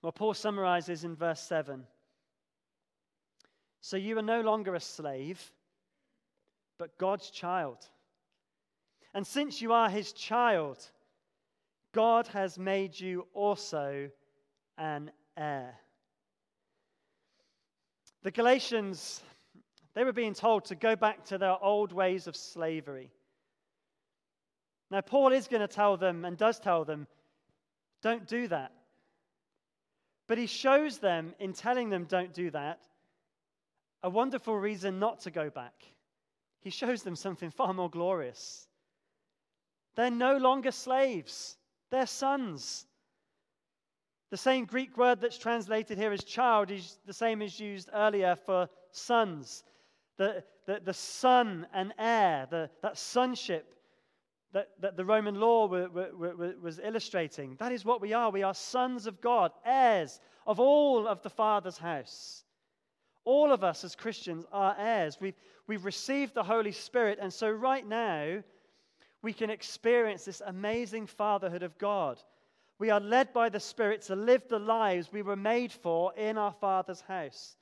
Well, 0.03 0.11
Paul 0.11 0.35
summarizes 0.35 1.03
in 1.03 1.15
verse 1.15 1.39
7 1.39 1.83
So 3.81 3.97
you 3.97 4.17
are 4.19 4.23
no 4.23 4.41
longer 4.41 4.75
a 4.75 4.79
slave, 4.79 5.51
but 6.77 6.99
God's 6.99 7.31
child. 7.31 7.89
And 9.15 9.25
since 9.25 9.61
you 9.61 9.73
are 9.73 9.89
his 9.89 10.11
child, 10.11 10.91
God 11.91 12.27
has 12.27 12.59
made 12.59 12.99
you 12.99 13.27
also 13.33 14.09
an 14.77 15.11
heir. 15.37 15.75
The 18.23 18.31
Galatians, 18.31 19.21
they 19.93 20.03
were 20.03 20.13
being 20.13 20.33
told 20.33 20.65
to 20.65 20.75
go 20.75 20.95
back 20.95 21.25
to 21.25 21.37
their 21.37 21.61
old 21.61 21.91
ways 21.91 22.27
of 22.27 22.35
slavery. 22.35 23.11
Now, 24.89 25.01
Paul 25.01 25.33
is 25.33 25.47
going 25.47 25.61
to 25.61 25.67
tell 25.67 25.97
them 25.97 26.23
and 26.23 26.37
does 26.37 26.59
tell 26.59 26.85
them, 26.85 27.07
don't 28.01 28.27
do 28.27 28.47
that. 28.47 28.71
But 30.27 30.37
he 30.37 30.47
shows 30.47 30.99
them, 30.99 31.33
in 31.39 31.53
telling 31.53 31.89
them 31.89 32.05
don't 32.05 32.33
do 32.33 32.49
that, 32.51 32.79
a 34.03 34.09
wonderful 34.09 34.57
reason 34.57 34.99
not 34.99 35.21
to 35.21 35.31
go 35.31 35.49
back. 35.49 35.73
He 36.61 36.69
shows 36.69 37.03
them 37.03 37.15
something 37.15 37.49
far 37.49 37.73
more 37.73 37.89
glorious. 37.89 38.67
They're 39.95 40.11
no 40.11 40.37
longer 40.37 40.71
slaves, 40.71 41.57
they're 41.89 42.07
sons. 42.07 42.85
The 44.33 44.37
same 44.37 44.65
Greek 44.65 44.97
word 44.97 45.21
that's 45.21 45.37
translated 45.37 45.95
here 45.95 46.11
as 46.11 46.23
child 46.23 46.71
is 46.71 46.97
the 47.05 47.13
same 47.13 47.43
as 47.43 47.59
used 47.59 47.91
earlier 47.93 48.35
for 48.35 48.67
sons. 48.89 49.63
The, 50.17 50.43
the, 50.65 50.81
the 50.83 50.93
son 50.95 51.67
and 51.71 51.93
heir, 51.99 52.47
the, 52.49 52.71
that 52.81 52.97
sonship 52.97 53.75
that, 54.51 54.69
that 54.81 54.97
the 54.97 55.05
Roman 55.05 55.39
law 55.39 55.67
were, 55.67 55.87
were, 55.87 56.35
were, 56.35 56.55
was 56.59 56.79
illustrating. 56.83 57.57
That 57.59 57.71
is 57.71 57.85
what 57.85 58.01
we 58.01 58.13
are. 58.13 58.31
We 58.31 58.41
are 58.41 58.55
sons 58.55 59.05
of 59.05 59.21
God, 59.21 59.51
heirs 59.63 60.19
of 60.47 60.59
all 60.59 61.07
of 61.07 61.21
the 61.21 61.29
Father's 61.29 61.77
house. 61.77 62.43
All 63.25 63.51
of 63.51 63.63
us 63.63 63.83
as 63.83 63.95
Christians 63.95 64.47
are 64.51 64.75
heirs. 64.79 65.19
We've, 65.21 65.37
we've 65.67 65.85
received 65.85 66.33
the 66.33 66.41
Holy 66.41 66.71
Spirit, 66.71 67.19
and 67.21 67.31
so 67.31 67.51
right 67.51 67.87
now 67.87 68.41
we 69.21 69.31
can 69.31 69.51
experience 69.51 70.25
this 70.25 70.41
amazing 70.43 71.05
fatherhood 71.05 71.61
of 71.61 71.77
God. 71.77 72.19
We 72.83 72.89
are 72.89 72.99
led 72.99 73.31
by 73.31 73.47
the 73.47 73.61
Spirit 73.61 74.01
to 74.07 74.15
live 74.17 74.45
the 74.49 74.59
lives 74.59 75.09
we 75.09 75.21
were 75.21 75.37
made 75.37 75.71
for 75.71 76.13
in 76.17 76.37
our 76.37 76.51
Father's 76.51 76.99
house. 76.99 77.55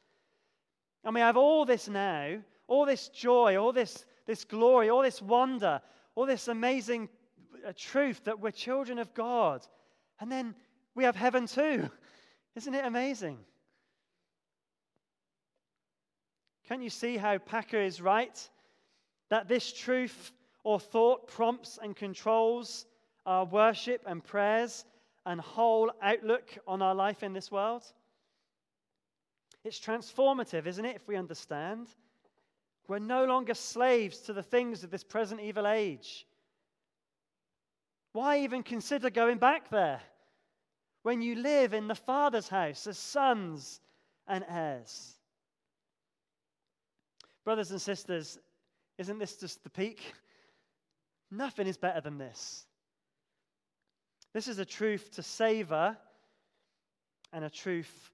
And 1.03 1.13
we 1.13 1.21
have 1.21 1.37
all 1.37 1.63
this 1.63 1.87
now, 1.87 2.39
all 2.67 2.87
this 2.87 3.07
joy, 3.09 3.55
all 3.55 3.71
this, 3.71 4.03
this 4.25 4.43
glory, 4.43 4.89
all 4.89 5.03
this 5.03 5.21
wonder, 5.21 5.79
all 6.15 6.25
this 6.25 6.47
amazing 6.47 7.07
uh, 7.63 7.71
truth 7.77 8.23
that 8.23 8.39
we're 8.39 8.49
children 8.49 8.97
of 8.97 9.13
God. 9.13 9.63
And 10.19 10.31
then 10.31 10.55
we 10.95 11.03
have 11.03 11.15
heaven 11.15 11.45
too. 11.45 11.87
Isn't 12.55 12.73
it 12.73 12.83
amazing? 12.83 13.37
Can't 16.67 16.81
you 16.81 16.89
see 16.89 17.17
how 17.17 17.37
Packer 17.37 17.79
is 17.79 18.01
right? 18.01 18.49
That 19.29 19.47
this 19.47 19.71
truth 19.71 20.31
or 20.63 20.79
thought 20.79 21.27
prompts 21.27 21.77
and 21.79 21.95
controls 21.95 22.87
our 23.27 23.45
worship 23.45 24.01
and 24.07 24.23
prayers 24.23 24.83
and 25.25 25.39
whole 25.39 25.91
outlook 26.01 26.57
on 26.67 26.81
our 26.81 26.95
life 26.95 27.23
in 27.23 27.33
this 27.33 27.51
world? 27.51 27.83
It's 29.63 29.79
transformative, 29.79 30.65
isn't 30.65 30.85
it, 30.85 30.95
if 30.95 31.07
we 31.07 31.15
understand? 31.15 31.87
We're 32.87 32.99
no 32.99 33.25
longer 33.25 33.53
slaves 33.53 34.19
to 34.21 34.33
the 34.33 34.43
things 34.43 34.83
of 34.83 34.89
this 34.89 35.03
present 35.03 35.39
evil 35.39 35.67
age. 35.67 36.25
Why 38.13 38.39
even 38.39 38.63
consider 38.63 39.09
going 39.09 39.37
back 39.37 39.69
there 39.69 40.01
when 41.03 41.21
you 41.21 41.35
live 41.35 41.73
in 41.73 41.87
the 41.87 41.95
Father's 41.95 42.49
house 42.49 42.87
as 42.87 42.97
sons 42.97 43.79
and 44.27 44.43
heirs? 44.49 45.15
Brothers 47.43 47.71
and 47.71 47.81
sisters, 47.81 48.39
isn't 48.97 49.19
this 49.19 49.37
just 49.37 49.63
the 49.63 49.69
peak? 49.69 50.13
Nothing 51.31 51.67
is 51.67 51.77
better 51.77 52.01
than 52.01 52.17
this. 52.17 52.65
This 54.33 54.47
is 54.47 54.59
a 54.59 54.65
truth 54.65 55.11
to 55.15 55.23
savor 55.23 55.97
and 57.33 57.43
a 57.43 57.49
truth 57.49 58.11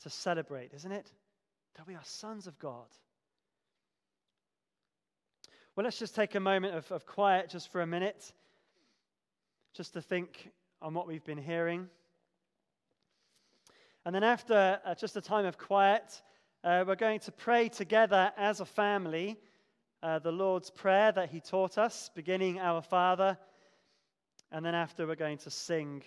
to 0.00 0.10
celebrate, 0.10 0.72
isn't 0.74 0.92
it? 0.92 1.12
That 1.76 1.86
we 1.86 1.94
are 1.94 2.04
sons 2.04 2.46
of 2.46 2.58
God. 2.58 2.86
Well, 5.76 5.84
let's 5.84 5.98
just 5.98 6.14
take 6.14 6.34
a 6.34 6.40
moment 6.40 6.74
of, 6.74 6.90
of 6.90 7.06
quiet 7.06 7.50
just 7.50 7.70
for 7.70 7.82
a 7.82 7.86
minute, 7.86 8.32
just 9.74 9.92
to 9.92 10.02
think 10.02 10.50
on 10.82 10.94
what 10.94 11.06
we've 11.06 11.24
been 11.24 11.38
hearing. 11.38 11.88
And 14.04 14.14
then, 14.14 14.24
after 14.24 14.80
uh, 14.84 14.94
just 14.94 15.16
a 15.16 15.20
time 15.20 15.44
of 15.44 15.58
quiet, 15.58 16.22
uh, 16.64 16.84
we're 16.86 16.96
going 16.96 17.20
to 17.20 17.32
pray 17.32 17.68
together 17.68 18.32
as 18.36 18.60
a 18.60 18.64
family 18.64 19.38
uh, 20.02 20.18
the 20.18 20.32
Lord's 20.32 20.70
Prayer 20.70 21.12
that 21.12 21.30
He 21.30 21.40
taught 21.40 21.78
us, 21.78 22.10
beginning 22.14 22.58
Our 22.58 22.82
Father 22.82 23.36
and 24.52 24.64
then 24.64 24.74
after, 24.74 25.06
we're 25.06 25.14
going 25.14 25.38
to 25.38 25.50
sing 25.50 26.02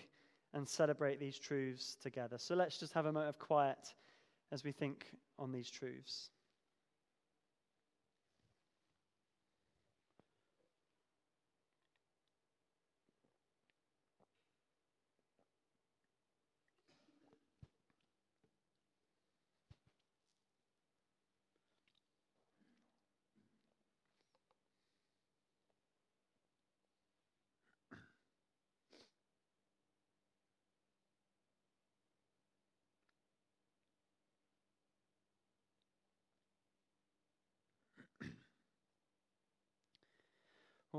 and 0.54 0.68
celebrate 0.68 1.18
these 1.18 1.38
truths 1.38 1.96
together. 2.02 2.36
So 2.38 2.54
let's 2.54 2.78
just 2.78 2.92
have 2.92 3.06
a 3.06 3.12
moment 3.12 3.30
of 3.30 3.38
quiet 3.38 3.94
as 4.50 4.64
we 4.64 4.72
think 4.72 5.06
on 5.38 5.52
these 5.52 5.70
truths. 5.70 6.30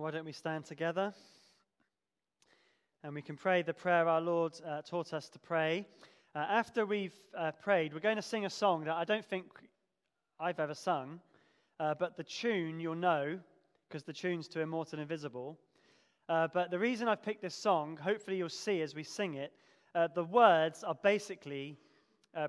Why 0.03 0.11
don't 0.11 0.25
we 0.25 0.33
stand 0.33 0.65
together? 0.65 1.13
And 3.05 3.15
we 3.15 3.21
can 3.21 3.37
pray 3.37 3.61
the 3.61 3.73
prayer 3.73 4.05
our 4.05 4.19
Lord 4.19 4.51
uh, 4.67 4.81
taught 4.81 5.13
us 5.13 5.29
to 5.29 5.39
pray. 5.39 5.85
Uh, 6.35 6.39
after 6.39 6.85
we've 6.85 7.15
uh, 7.37 7.51
prayed, 7.51 7.93
we're 7.93 8.01
going 8.01 8.17
to 8.17 8.21
sing 8.21 8.45
a 8.45 8.49
song 8.49 8.83
that 8.83 8.95
I 8.95 9.05
don't 9.05 9.23
think 9.23 9.45
I've 10.41 10.59
ever 10.59 10.73
sung, 10.73 11.21
uh, 11.79 11.93
but 11.97 12.17
the 12.17 12.23
tune 12.25 12.81
you'll 12.81 12.95
know, 12.95 13.39
because 13.87 14.03
the 14.03 14.11
tune's 14.11 14.49
to 14.49 14.59
Immortal 14.59 14.99
Invisible. 14.99 15.57
Uh, 16.27 16.49
but 16.53 16.69
the 16.69 16.79
reason 16.79 17.07
I've 17.07 17.23
picked 17.23 17.41
this 17.41 17.55
song, 17.55 17.95
hopefully 17.95 18.35
you'll 18.35 18.49
see 18.49 18.81
as 18.81 18.93
we 18.93 19.03
sing 19.03 19.35
it, 19.35 19.53
uh, 19.95 20.09
the 20.13 20.25
words 20.25 20.83
are 20.83 20.97
basically 21.01 21.77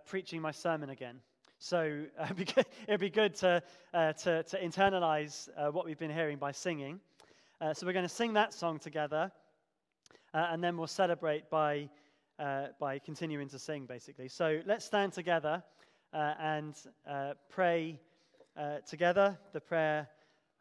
preaching 0.06 0.42
my 0.42 0.50
sermon 0.50 0.90
again. 0.90 1.20
So 1.60 2.02
it'd 2.24 2.36
be 2.36 2.46
good, 2.46 2.66
it'd 2.88 3.00
be 3.00 3.10
good 3.10 3.36
to, 3.36 3.62
to, 3.92 4.42
to 4.42 4.60
internalize 4.60 5.48
what 5.72 5.84
we've 5.84 6.00
been 6.00 6.10
hearing 6.10 6.38
by 6.38 6.50
singing. 6.50 6.98
Uh, 7.64 7.72
so 7.72 7.86
we're 7.86 7.94
going 7.94 8.04
to 8.04 8.10
sing 8.10 8.34
that 8.34 8.52
song 8.52 8.78
together, 8.78 9.32
uh, 10.34 10.48
and 10.50 10.62
then 10.62 10.76
we'll 10.76 10.86
celebrate 10.86 11.48
by, 11.48 11.88
uh, 12.38 12.66
by 12.78 12.98
continuing 12.98 13.48
to 13.48 13.58
sing, 13.58 13.86
basically. 13.86 14.28
So 14.28 14.60
let's 14.66 14.84
stand 14.84 15.14
together 15.14 15.62
uh, 16.12 16.34
and 16.38 16.74
uh, 17.08 17.32
pray 17.48 17.98
uh, 18.54 18.80
together 18.86 19.38
the 19.54 19.62
prayer 19.62 20.06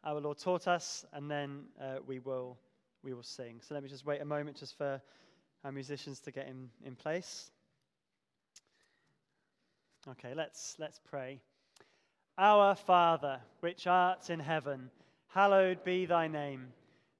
our 0.02 0.18
Lord 0.18 0.38
taught 0.38 0.66
us, 0.66 1.04
and 1.12 1.30
then 1.30 1.64
we, 2.06 2.20
will, 2.20 2.56
we 3.02 3.12
will 3.12 3.22
sing. 3.22 3.60
So 3.60 3.74
let 3.74 3.82
me 3.82 3.90
just 3.90 4.06
wait 4.06 4.22
a 4.22 4.24
moment 4.24 4.56
just 4.56 4.78
for 4.78 4.98
our 5.62 5.72
musicians 5.72 6.20
to 6.20 6.30
get 6.30 6.48
in, 6.48 6.70
in 6.86 6.96
place. 6.96 7.50
Okay, 10.08 10.32
let's, 10.34 10.76
let's 10.78 11.00
pray. 11.06 11.42
Our 12.38 12.74
Father, 12.74 13.40
which 13.60 13.86
art 13.86 14.30
in 14.30 14.40
heaven, 14.40 14.88
hallowed 15.28 15.84
be 15.84 16.06
thy 16.06 16.28
name. 16.28 16.68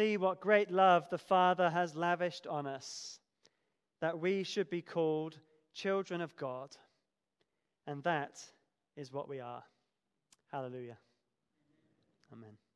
see 0.00 0.16
what 0.16 0.40
great 0.40 0.70
love 0.70 1.06
the 1.10 1.18
Father 1.18 1.68
has 1.68 1.94
lavished 1.94 2.46
on 2.46 2.66
us, 2.66 3.18
that 4.00 4.18
we 4.18 4.42
should 4.44 4.70
be 4.70 4.80
called 4.80 5.38
children 5.74 6.22
of 6.22 6.34
God. 6.36 6.74
And 7.86 8.02
that 8.04 8.38
is 8.96 9.12
what 9.12 9.28
we 9.28 9.40
are. 9.40 9.62
Hallelujah. 10.50 10.96
Amen. 12.32 12.69